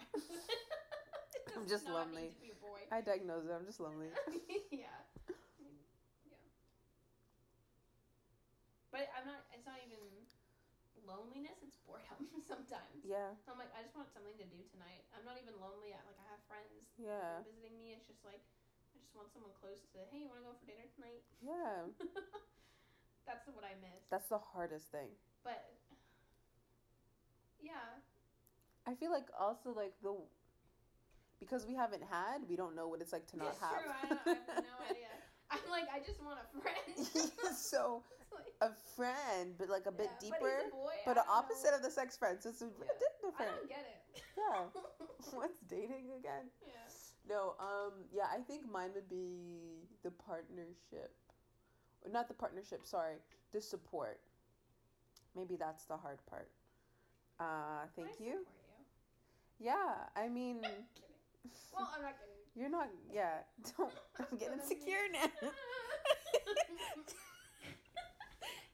I'm 1.56 1.66
just 1.68 1.88
lonely. 1.88 2.30
Need 2.30 2.38
to 2.38 2.40
be 2.40 2.52
a 2.54 2.60
boy. 2.62 2.80
I 2.92 3.00
diagnose 3.00 3.44
it. 3.46 3.52
I'm 3.54 3.66
just 3.66 3.80
lonely. 3.84 4.08
yeah. 4.70 4.86
Yeah. 6.24 6.36
But 8.92 9.08
I'm 9.16 9.26
not. 9.28 9.44
It's 9.52 9.66
not 9.68 9.78
even 9.84 10.00
loneliness. 11.06 11.58
It's 11.64 11.76
boredom 11.84 12.28
sometimes. 12.50 13.00
Yeah. 13.04 13.32
So 13.44 13.52
I'm 13.54 13.60
like, 13.60 13.72
I 13.76 13.84
just 13.84 13.96
want 13.96 14.10
something 14.12 14.34
to 14.40 14.46
do 14.48 14.60
tonight. 14.72 15.04
I'm 15.14 15.24
not 15.24 15.36
even 15.40 15.56
lonely. 15.60 15.92
I, 15.94 16.00
like 16.08 16.18
I 16.20 16.26
have 16.32 16.42
friends 16.48 16.88
Yeah. 16.98 17.42
visiting 17.44 17.76
me. 17.80 17.94
It's 17.96 18.06
just 18.08 18.22
like 18.24 18.42
I 18.94 19.00
just 19.00 19.14
want 19.16 19.30
someone 19.32 19.52
close 19.58 19.80
to. 19.94 19.98
Hey, 20.10 20.24
you 20.24 20.28
want 20.30 20.40
to 20.42 20.46
go 20.48 20.54
for 20.56 20.66
dinner 20.68 20.88
tonight? 20.96 21.22
Yeah. 21.44 21.88
That's 23.26 23.44
what 23.52 23.64
I 23.64 23.76
miss. 23.80 24.02
That's 24.10 24.28
the 24.28 24.38
hardest 24.38 24.90
thing. 24.90 25.12
But 25.44 25.68
yeah, 27.60 28.00
I 28.88 28.94
feel 28.94 29.10
like 29.12 29.28
also 29.38 29.74
like 29.76 29.92
the 30.02 30.16
because 31.38 31.66
we 31.68 31.74
haven't 31.74 32.02
had, 32.02 32.48
we 32.48 32.56
don't 32.56 32.74
know 32.74 32.88
what 32.88 33.00
it's 33.00 33.12
like 33.12 33.26
to 33.28 33.36
not 33.36 33.52
it's 33.52 33.60
have. 33.60 33.78
true. 33.78 33.92
I, 33.92 34.32
I 34.32 34.34
have 34.34 34.64
no 34.64 34.76
idea. 34.90 35.12
I'm 35.52 35.64
like, 35.70 35.86
I 35.92 36.00
just 36.00 36.24
want 36.24 36.38
a 36.40 36.48
friend. 36.60 37.28
so 37.56 38.02
like, 38.34 38.56
a 38.60 38.72
friend, 38.96 39.54
but 39.58 39.68
like 39.68 39.86
a 39.86 39.92
bit 39.92 40.08
yeah, 40.10 40.20
deeper, 40.32 40.40
But, 40.40 40.64
he's 40.64 40.72
a 40.72 40.76
boy. 40.76 40.96
but, 41.06 41.14
don't 41.14 41.28
opposite 41.30 41.70
know. 41.70 41.76
of 41.76 41.82
the 41.82 41.90
sex 41.90 42.16
friend. 42.16 42.38
So 42.40 42.48
it's 42.48 42.62
a 42.62 42.64
Yeah. 42.64 42.80
bit 42.80 42.88
I 42.88 43.44
different. 43.44 43.56
don't 43.60 43.68
get 43.68 43.84
it. 43.86 44.22
Yeah. 44.36 44.64
What's 45.36 45.60
dating 45.68 46.10
again? 46.18 46.48
yeah. 46.66 46.72
No, 47.28 47.54
um, 47.60 48.08
yeah, 48.10 48.24
I 48.32 48.40
think 48.40 48.64
mine 48.70 48.90
would 48.94 49.08
be 49.08 49.84
the 50.02 50.10
partnership. 50.10 51.12
Not 52.10 52.26
the 52.28 52.34
partnership, 52.34 52.86
sorry, 52.86 53.16
the 53.52 53.60
support. 53.60 54.18
Maybe 55.36 55.56
that's 55.56 55.84
the 55.84 55.96
hard 55.96 56.18
part. 56.26 56.48
Uh, 57.38 57.86
thank 57.94 58.08
I 58.20 58.24
you. 58.24 58.46
Yeah, 59.58 59.74
I 60.16 60.28
mean, 60.28 60.60
Kidding. 60.60 60.84
Well, 61.72 61.90
I'm 61.94 62.02
not 62.02 62.14
kidding. 62.18 62.34
you're 62.54 62.70
not, 62.70 62.88
yeah, 63.12 63.38
don't, 63.78 63.92
I'm 64.18 64.38
getting 64.38 64.58
insecure 64.60 64.96
now. 65.12 65.26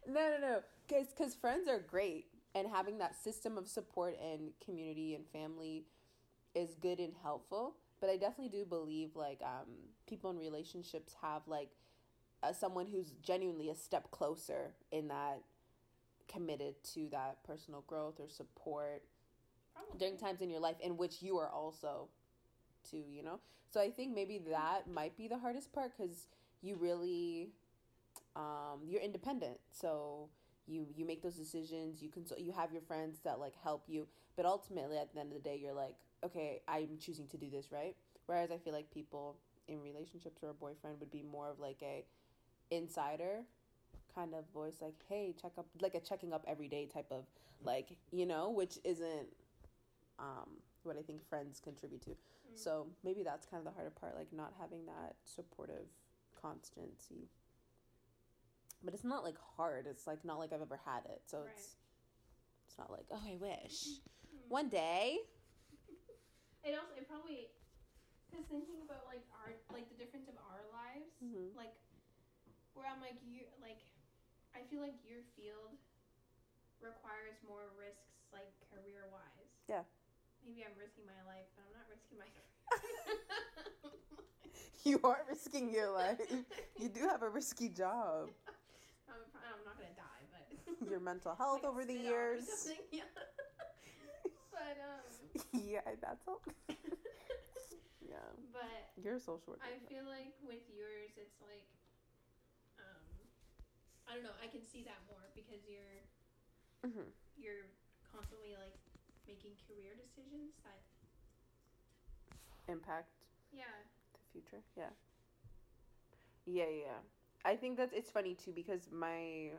no, 0.07 0.31
no, 0.31 0.39
no, 0.41 0.61
because 0.87 1.07
cause 1.17 1.35
friends 1.35 1.69
are 1.69 1.79
great, 1.81 2.27
and 2.55 2.69
having 2.69 2.99
that 2.99 3.17
system 3.17 3.57
of 3.59 3.69
support 3.69 4.17
and 4.23 4.51
community 4.65 5.15
and 5.15 5.27
family 5.29 5.85
is 6.55 6.75
good 6.81 6.99
and 7.01 7.13
helpful. 7.23 7.77
But 8.01 8.11
I 8.11 8.17
definitely 8.17 8.51
do 8.59 8.65
believe 8.67 9.17
like 9.17 9.41
um, 9.43 9.69
people 10.09 10.31
in 10.31 10.39
relationships 10.39 11.15
have 11.23 11.43
like 11.47 11.71
uh, 12.43 12.53
someone 12.53 12.87
who's 12.87 13.13
genuinely 13.23 13.71
a 13.71 13.75
step 13.75 14.11
closer 14.11 14.75
in 14.93 15.09
that 15.09 15.41
committed 16.29 16.75
to 16.95 17.09
that 17.11 17.43
personal 17.45 17.83
growth 17.87 18.21
or 18.21 18.29
support 18.29 19.03
Probably. 19.75 19.99
during 19.99 20.17
times 20.17 20.41
in 20.41 20.51
your 20.51 20.61
life 20.61 20.77
in 20.81 20.97
which 20.97 21.23
you 21.23 21.37
are 21.39 21.49
also 21.49 22.09
too 22.89 23.05
you 23.11 23.23
know? 23.23 23.41
So 23.71 23.81
i 23.81 23.91
think 23.91 24.15
maybe 24.15 24.39
that 24.51 24.89
might 24.89 25.17
be 25.17 25.29
the 25.29 25.39
hardest 25.39 25.73
part 25.73 25.93
because 25.97 26.27
you 26.63 26.77
really 26.77 27.51
um 28.37 28.81
you're 28.87 29.03
independent. 29.03 29.59
So 29.71 30.29
you 30.67 30.87
you 30.97 31.05
make 31.05 31.23
those 31.23 31.35
decisions 31.35 32.03
you 32.03 32.09
consult 32.09 32.41
you 32.41 32.53
have 32.53 32.73
your 32.73 32.83
friends 32.83 33.19
that 33.25 33.39
like 33.39 33.55
help 33.63 33.85
you. 33.89 34.07
But 34.37 34.47
ultimately 34.47 34.99
at 34.99 35.13
the 35.13 35.21
end 35.21 35.33
of 35.33 35.43
the 35.43 35.49
day 35.49 35.59
you're 35.61 35.75
like 35.75 35.95
okay 36.25 36.63
i'm 36.69 36.97
choosing 36.99 37.27
to 37.29 37.37
do 37.37 37.51
this 37.51 37.71
right? 37.73 37.95
Whereas 38.27 38.51
i 38.51 38.59
feel 38.59 38.73
like 38.73 38.91
people 38.91 39.37
in 39.69 39.81
relationships 39.83 40.43
or 40.43 40.51
a 40.51 40.55
boyfriend 40.55 41.01
would 41.01 41.11
be 41.11 41.23
more 41.23 41.51
of 41.51 41.59
like 41.59 41.79
a 41.83 42.05
insider 42.71 43.41
kind 44.15 44.35
of 44.35 44.45
voice 44.53 44.77
like 44.81 44.95
hey 45.09 45.35
check 45.41 45.53
up 45.59 45.67
like 45.81 45.95
a 45.95 46.01
checking 46.01 46.33
up 46.33 46.45
every 46.47 46.69
day 46.69 46.87
type 46.93 47.07
of 47.11 47.25
like 47.65 47.97
you 48.13 48.27
know? 48.27 48.51
Which 48.51 48.79
isn't 48.85 49.27
um 50.19 50.49
what 50.83 50.97
i 50.97 51.03
think 51.03 51.23
friends 51.29 51.61
contribute 51.61 52.03
to 52.03 52.11
Mm. 52.11 52.59
so 52.59 52.87
maybe 53.03 53.23
that's 53.23 53.47
kind 53.47 53.59
of 53.61 53.65
the 53.65 53.71
harder 53.73 53.91
part 53.91 54.15
like 54.17 54.33
not 54.33 54.53
having 54.61 54.87
that 54.87 55.17
supportive 55.25 55.87
constancy 56.41 57.29
but 58.85 58.93
it's 58.95 59.05
not 59.05 59.25
like 59.25 59.37
hard 59.57 59.87
it's 59.87 60.07
like 60.07 60.25
not 60.25 60.39
like 60.39 60.53
i've 60.53 60.61
ever 60.63 60.79
had 60.85 61.05
it 61.07 61.23
so 61.27 61.39
Right. 61.39 61.49
it's 61.57 61.77
it's 62.67 62.79
not 62.79 62.91
like 62.91 63.07
oh 63.11 63.21
i 63.27 63.37
wish 63.37 63.85
Mm. 64.35 64.49
one 64.49 64.69
day 64.69 65.19
It 66.65 66.73
also 66.73 66.97
it 66.97 67.05
probably 67.09 67.49
because 68.31 68.47
thinking 68.49 68.81
about 68.85 69.05
like 69.05 69.21
our 69.37 69.53
like 69.73 69.85
the 69.93 69.99
difference 70.01 70.29
of 70.33 70.37
our 70.49 70.65
lives, 70.73 71.13
Mhm. 71.23 71.53
like 71.55 71.77
where 72.73 72.89
I'm 72.89 73.01
like 73.05 73.21
you 73.23 73.45
like 73.61 73.85
I 74.57 74.65
feel 74.73 74.81
like 74.81 74.97
your 75.05 75.21
field 75.37 75.77
requires 76.81 77.37
more 77.47 77.69
risks 77.77 78.17
like 78.33 78.49
career 78.73 79.07
wise 79.13 79.53
Yeah. 79.69 79.85
Maybe 80.45 80.61
I'm 80.65 80.77
risking 80.79 81.05
my 81.09 81.17
life, 81.27 81.49
but 81.57 81.65
I'm 81.67 81.75
not 81.75 81.89
risking 81.89 82.19
my 82.21 82.29
career. 82.29 82.45
You 84.85 85.01
are 85.03 85.25
risking 85.29 85.73
your 85.73 85.89
life. 85.91 86.21
You 86.77 86.89
do 86.93 87.09
have 87.09 87.23
a 87.23 87.29
risky 87.29 87.71
job. 87.71 88.29
I'm, 89.09 89.17
I'm 89.41 89.65
not 89.65 89.81
gonna 89.81 89.97
die, 89.97 90.25
but 90.29 90.45
Your 90.91 91.01
mental 91.01 91.35
health 91.35 91.65
Like 91.65 91.73
over 91.73 91.85
the 91.89 91.97
spit 91.97 92.05
out 92.05 92.13
or 92.13 92.37
years. 92.37 92.45
Yeah. 92.93 93.09
but 94.53 94.77
um, 94.77 95.09
yeah, 95.65 95.89
that's 96.05 96.21
all. 96.29 96.45
yeah. 98.05 98.21
but 98.53 98.93
You're 99.01 99.17
a 99.17 99.21
social 99.21 99.57
worker. 99.57 99.65
I 99.65 99.81
feel 99.89 100.05
like 100.05 100.37
with 100.45 100.61
yours, 100.69 101.17
it's 101.17 101.41
like, 101.41 101.65
um, 102.77 103.09
I 104.05 104.13
don't 104.21 104.25
know. 104.29 104.37
I 104.45 104.53
can 104.53 104.61
see 104.61 104.85
that 104.85 105.01
more 105.09 105.25
because 105.33 105.65
you're 105.65 106.05
hmm 106.85 107.09
you're 107.41 107.73
constantly 108.13 108.53
like 108.61 108.77
making 109.27 109.53
career 109.67 109.93
decisions 109.97 110.53
that 110.65 110.81
Impact 112.67 113.09
yeah 113.53 113.65
the 114.15 114.21
future. 114.33 114.63
Yeah. 114.77 114.91
Yeah, 116.47 116.65
yeah. 116.71 117.01
I 117.45 117.57
think 117.57 117.77
that's 117.77 117.93
it's 117.93 118.11
funny 118.11 118.35
too 118.35 118.53
because 118.55 118.89
my 118.91 119.51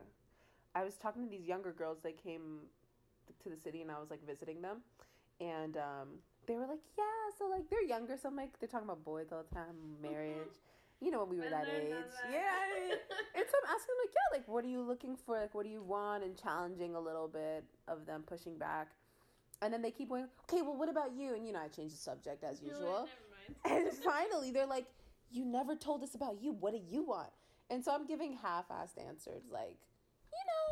I 0.73 0.83
was 0.83 0.95
talking 0.97 1.23
to 1.23 1.29
these 1.29 1.45
younger 1.45 1.71
girls 1.71 1.99
that 2.03 2.21
came 2.21 2.61
to 3.43 3.49
the 3.49 3.57
city 3.57 3.81
and 3.81 3.91
I 3.91 3.99
was 3.99 4.09
like 4.09 4.25
visiting 4.25 4.61
them 4.61 4.81
and 5.39 5.77
um 5.77 6.07
they 6.47 6.55
were 6.55 6.65
like, 6.67 6.81
Yeah, 6.97 7.03
so 7.37 7.47
like 7.47 7.69
they're 7.69 7.83
younger, 7.83 8.17
so 8.17 8.29
I'm 8.29 8.35
like 8.35 8.59
they're 8.59 8.69
talking 8.69 8.87
about 8.87 9.03
boys 9.05 9.27
all 9.31 9.43
the 9.47 9.55
time, 9.55 9.75
marriage. 10.01 10.57
You 11.01 11.11
know 11.11 11.19
when 11.25 11.29
we 11.29 11.37
were 11.37 11.49
that 11.49 11.67
age. 11.67 11.93
that. 12.23 12.31
Yeah. 12.31 12.95
And 13.35 13.43
so 13.51 13.57
I'm 13.63 13.75
asking 13.75 13.91
them 13.91 13.99
like, 14.05 14.13
yeah, 14.15 14.37
like 14.39 14.47
what 14.47 14.63
are 14.63 14.69
you 14.69 14.81
looking 14.81 15.15
for? 15.15 15.39
Like 15.39 15.53
what 15.53 15.63
do 15.65 15.69
you 15.69 15.83
want? 15.83 16.23
And 16.23 16.35
challenging 16.35 16.95
a 16.95 16.99
little 16.99 17.27
bit 17.27 17.65
of 17.87 18.05
them 18.05 18.23
pushing 18.25 18.57
back. 18.57 18.91
And 19.65 19.73
then 19.73 19.81
they 19.81 19.89
keep 19.89 20.09
going, 20.09 20.27
okay, 20.43 20.61
well 20.61 20.77
what 20.77 20.89
about 20.89 21.13
you? 21.17 21.33
And 21.33 21.45
you 21.45 21.51
know, 21.51 21.59
I 21.59 21.69
change 21.69 21.91
the 21.91 21.97
subject 21.97 22.43
as 22.43 22.61
usual. 22.61 23.07
Never 23.09 23.65
mind. 23.65 23.89
And 23.89 23.93
finally, 24.03 24.51
they're 24.51 24.67
like, 24.67 24.85
You 25.31 25.43
never 25.43 25.75
told 25.75 26.03
us 26.03 26.13
about 26.13 26.39
you. 26.39 26.51
What 26.51 26.73
do 26.73 26.79
you 26.87 27.01
want? 27.03 27.29
And 27.71 27.83
so 27.83 27.91
I'm 27.91 28.05
giving 28.05 28.33
half 28.33 28.69
assed 28.69 29.03
answers, 29.03 29.41
like, 29.51 29.77
You 30.31 30.43
know, 30.51 30.67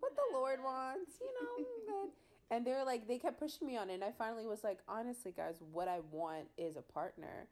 what 0.00 0.12
the 0.14 0.38
Lord 0.38 0.62
wants, 0.62 1.12
you 1.20 1.32
know. 1.40 1.64
good." 1.86 2.10
and 2.50 2.66
they're 2.66 2.84
like, 2.84 3.08
they 3.08 3.18
kept 3.18 3.40
pushing 3.40 3.66
me 3.66 3.76
on 3.76 3.88
it. 3.90 3.94
And 3.94 4.04
I 4.04 4.12
finally 4.12 4.46
was 4.46 4.62
like, 4.62 4.80
Honestly, 4.86 5.32
guys, 5.34 5.56
what 5.72 5.88
I 5.88 6.00
want 6.10 6.48
is 6.58 6.76
a 6.76 6.82
partner. 6.82 7.48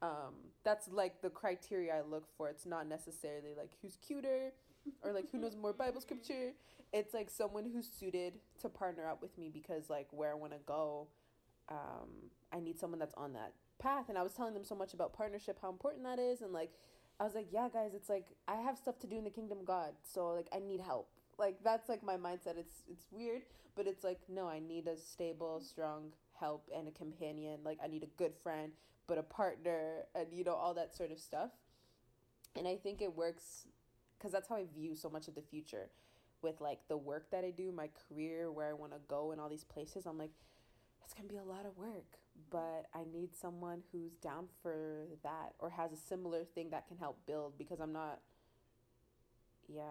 Um, 0.00 0.34
that's 0.64 0.88
like 0.88 1.22
the 1.22 1.30
criteria 1.30 1.94
I 1.94 2.02
look 2.02 2.24
for. 2.36 2.48
It's 2.48 2.66
not 2.66 2.88
necessarily 2.88 3.54
like 3.56 3.70
who's 3.82 3.96
cuter 3.96 4.52
or 5.02 5.12
like 5.12 5.30
who 5.30 5.38
knows 5.38 5.56
more 5.56 5.72
Bible 5.72 6.00
scripture. 6.00 6.52
It's 6.92 7.12
like 7.12 7.30
someone 7.30 7.68
who's 7.72 7.88
suited 7.88 8.34
to 8.62 8.68
partner 8.68 9.06
up 9.06 9.20
with 9.20 9.36
me 9.36 9.50
because 9.52 9.90
like 9.90 10.06
where 10.10 10.30
I 10.30 10.34
want 10.34 10.52
to 10.52 10.58
go, 10.66 11.08
um, 11.68 12.08
I 12.52 12.60
need 12.60 12.78
someone 12.78 12.98
that's 12.98 13.14
on 13.14 13.32
that 13.34 13.52
path. 13.78 14.08
And 14.08 14.16
I 14.16 14.22
was 14.22 14.32
telling 14.32 14.54
them 14.54 14.64
so 14.64 14.74
much 14.74 14.94
about 14.94 15.12
partnership, 15.12 15.58
how 15.60 15.68
important 15.68 16.04
that 16.04 16.18
is, 16.18 16.40
and 16.40 16.52
like 16.52 16.70
I 17.20 17.24
was 17.24 17.34
like, 17.34 17.48
yeah, 17.50 17.68
guys, 17.72 17.92
it's 17.94 18.08
like 18.08 18.26
I 18.46 18.56
have 18.56 18.78
stuff 18.78 18.98
to 19.00 19.06
do 19.06 19.18
in 19.18 19.24
the 19.24 19.30
kingdom 19.30 19.58
of 19.58 19.66
God, 19.66 19.92
so 20.02 20.28
like 20.28 20.48
I 20.54 20.60
need 20.60 20.80
help. 20.80 21.08
Like 21.38 21.56
that's 21.64 21.88
like 21.88 22.02
my 22.02 22.16
mindset. 22.16 22.56
It's 22.56 22.82
it's 22.88 23.06
weird, 23.10 23.42
but 23.76 23.86
it's 23.86 24.04
like 24.04 24.20
no, 24.28 24.48
I 24.48 24.60
need 24.60 24.86
a 24.86 24.96
stable, 24.96 25.60
strong 25.60 26.12
help 26.38 26.68
and 26.74 26.88
a 26.88 26.90
companion. 26.90 27.60
Like 27.64 27.78
I 27.82 27.88
need 27.88 28.02
a 28.02 28.18
good 28.18 28.34
friend, 28.42 28.72
but 29.06 29.18
a 29.18 29.22
partner, 29.22 30.04
and 30.14 30.26
you 30.32 30.44
know 30.44 30.54
all 30.54 30.74
that 30.74 30.96
sort 30.96 31.10
of 31.10 31.18
stuff. 31.18 31.50
And 32.56 32.66
I 32.66 32.76
think 32.76 33.02
it 33.02 33.14
works 33.14 33.66
because 34.18 34.32
that's 34.32 34.48
how 34.48 34.56
I 34.56 34.64
view 34.74 34.96
so 34.96 35.08
much 35.08 35.28
of 35.28 35.34
the 35.34 35.42
future 35.42 35.90
with 36.42 36.60
like 36.60 36.80
the 36.88 36.96
work 36.96 37.30
that 37.30 37.44
I 37.44 37.50
do, 37.50 37.72
my 37.72 37.88
career, 38.08 38.50
where 38.50 38.68
I 38.68 38.72
want 38.72 38.92
to 38.92 38.98
go, 39.08 39.32
and 39.32 39.40
all 39.40 39.48
these 39.48 39.64
places. 39.64 40.06
I'm 40.06 40.18
like, 40.18 40.30
it's 41.04 41.14
gonna 41.14 41.28
be 41.28 41.36
a 41.36 41.42
lot 41.42 41.66
of 41.66 41.76
work, 41.76 42.18
but 42.50 42.86
I 42.94 43.04
need 43.12 43.34
someone 43.34 43.82
who's 43.92 44.12
down 44.16 44.46
for 44.62 45.06
that 45.22 45.54
or 45.58 45.70
has 45.70 45.92
a 45.92 45.96
similar 45.96 46.44
thing 46.44 46.70
that 46.70 46.86
can 46.86 46.98
help 46.98 47.18
build 47.26 47.58
because 47.58 47.80
I'm 47.80 47.92
not. 47.92 48.20
Yeah, 49.68 49.82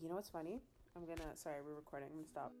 you 0.00 0.08
know 0.08 0.16
what's 0.16 0.28
funny? 0.28 0.60
I'm 0.96 1.06
gonna. 1.06 1.36
Sorry, 1.36 1.56
we're 1.66 1.74
recording. 1.74 2.08
I'm 2.10 2.16
gonna 2.16 2.28
stop. 2.28 2.52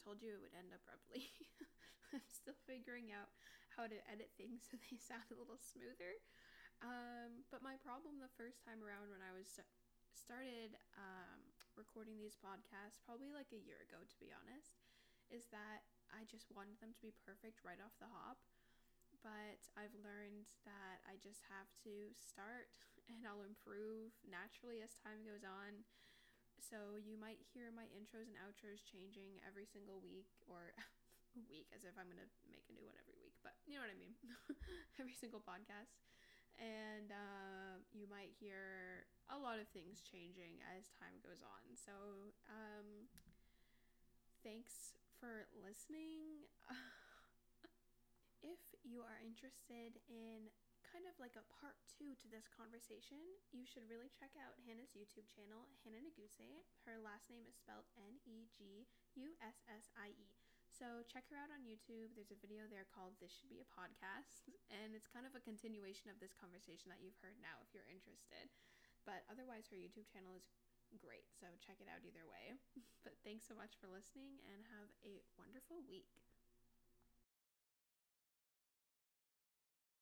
Told 0.00 0.22
you 0.22 0.32
it 0.36 0.42
would 0.42 0.54
end 0.56 0.72
abruptly. 0.72 1.26
I'm 2.14 2.24
still 2.30 2.56
figuring 2.68 3.10
out 3.10 3.30
how 3.74 3.84
to 3.90 3.98
edit 4.08 4.30
things 4.38 4.64
so 4.68 4.78
they 4.78 4.96
sound 4.96 5.26
a 5.32 5.38
little 5.38 5.58
smoother. 5.60 6.16
Um, 6.84 7.44
but 7.48 7.64
my 7.64 7.80
problem 7.80 8.20
the 8.20 8.32
first 8.36 8.60
time 8.64 8.84
around 8.84 9.08
when 9.08 9.24
I 9.24 9.32
was 9.32 9.48
st- 9.48 9.68
started 10.12 10.76
um, 10.96 11.40
recording 11.76 12.16
these 12.20 12.36
podcasts, 12.40 13.00
probably 13.04 13.32
like 13.32 13.52
a 13.52 13.60
year 13.64 13.80
ago, 13.84 14.00
to 14.04 14.16
be 14.20 14.32
honest, 14.32 14.76
is 15.32 15.48
that 15.52 15.84
I 16.12 16.24
just 16.28 16.48
wanted 16.52 16.78
them 16.80 16.92
to 16.94 17.02
be 17.04 17.12
perfect 17.24 17.64
right 17.64 17.80
off 17.80 17.96
the 18.00 18.08
hop. 18.12 18.40
But 19.24 19.58
I've 19.74 19.94
learned 20.04 20.46
that 20.68 21.02
I 21.08 21.18
just 21.18 21.42
have 21.50 21.66
to 21.88 22.12
start 22.14 22.70
and 23.10 23.24
I'll 23.26 23.42
improve 23.46 24.14
naturally 24.28 24.84
as 24.84 24.94
time 25.02 25.24
goes 25.26 25.42
on. 25.42 25.82
So 26.60 26.98
you 26.98 27.16
might 27.16 27.40
hear 27.54 27.70
my 27.70 27.86
intros 27.94 28.26
and 28.28 28.36
outros 28.40 28.82
changing 28.84 29.38
every 29.46 29.64
single 29.68 30.00
week 30.02 30.28
or 30.48 30.74
week 31.50 31.68
as 31.76 31.84
if 31.86 31.94
I'm 31.96 32.08
going 32.10 32.20
to 32.20 32.30
make 32.50 32.66
a 32.68 32.74
new 32.74 32.84
one 32.88 32.96
every 32.98 33.16
week, 33.20 33.36
but 33.44 33.54
you 33.68 33.76
know 33.78 33.84
what 33.84 33.92
I 33.92 33.98
mean. 34.00 34.16
every 35.00 35.14
single 35.14 35.40
podcast. 35.44 36.00
And 36.56 37.12
uh, 37.12 37.84
you 37.92 38.08
might 38.08 38.32
hear 38.40 39.04
a 39.28 39.36
lot 39.36 39.60
of 39.60 39.68
things 39.76 40.00
changing 40.00 40.56
as 40.72 40.88
time 40.96 41.20
goes 41.20 41.44
on. 41.44 41.76
So 41.76 41.92
um, 42.48 43.12
thanks 44.42 44.96
for 45.20 45.48
listening. 45.52 46.48
if 48.42 48.62
you 48.84 49.02
are 49.02 49.18
interested 49.20 50.00
in 50.08 50.48
kind 50.96 51.12
of 51.12 51.20
like 51.20 51.36
a 51.36 51.44
part 51.60 51.76
two 51.84 52.16
to 52.16 52.24
this 52.32 52.48
conversation, 52.48 53.20
you 53.52 53.68
should 53.68 53.84
really 53.84 54.08
check 54.08 54.32
out 54.40 54.56
Hanna's 54.64 54.96
YouTube 54.96 55.28
channel, 55.28 55.68
Hanna 55.84 56.00
Negussie. 56.00 56.64
Her 56.88 56.96
last 56.96 57.28
name 57.28 57.44
is 57.44 57.52
spelled 57.52 57.84
N 58.00 58.16
E 58.24 58.48
G 58.56 58.88
U 59.20 59.36
S 59.44 59.60
S 59.68 59.92
I 59.92 60.16
E. 60.16 60.32
So 60.72 61.04
check 61.04 61.28
her 61.28 61.36
out 61.36 61.52
on 61.52 61.68
YouTube. 61.68 62.16
There's 62.16 62.32
a 62.32 62.40
video 62.40 62.64
there 62.64 62.88
called 62.88 63.12
This 63.20 63.28
Should 63.28 63.52
Be 63.52 63.60
a 63.60 63.68
Podcast. 63.68 64.48
And 64.72 64.96
it's 64.96 65.04
kind 65.04 65.28
of 65.28 65.36
a 65.36 65.44
continuation 65.44 66.08
of 66.08 66.16
this 66.16 66.32
conversation 66.32 66.88
that 66.88 67.04
you've 67.04 67.20
heard 67.20 67.36
now 67.44 67.60
if 67.60 67.76
you're 67.76 67.92
interested. 67.92 68.48
But 69.04 69.28
otherwise, 69.28 69.68
her 69.68 69.76
YouTube 69.76 70.08
channel 70.08 70.32
is 70.32 70.48
great. 70.96 71.28
So 71.36 71.44
check 71.60 71.76
it 71.76 71.92
out 71.92 72.08
either 72.08 72.24
way. 72.24 72.56
But 73.04 73.20
thanks 73.20 73.44
so 73.44 73.52
much 73.52 73.76
for 73.76 73.86
listening 73.86 74.40
and 74.48 74.64
have 74.72 74.88
a 75.04 75.20
wonderful 75.36 75.84
week. 75.84 76.08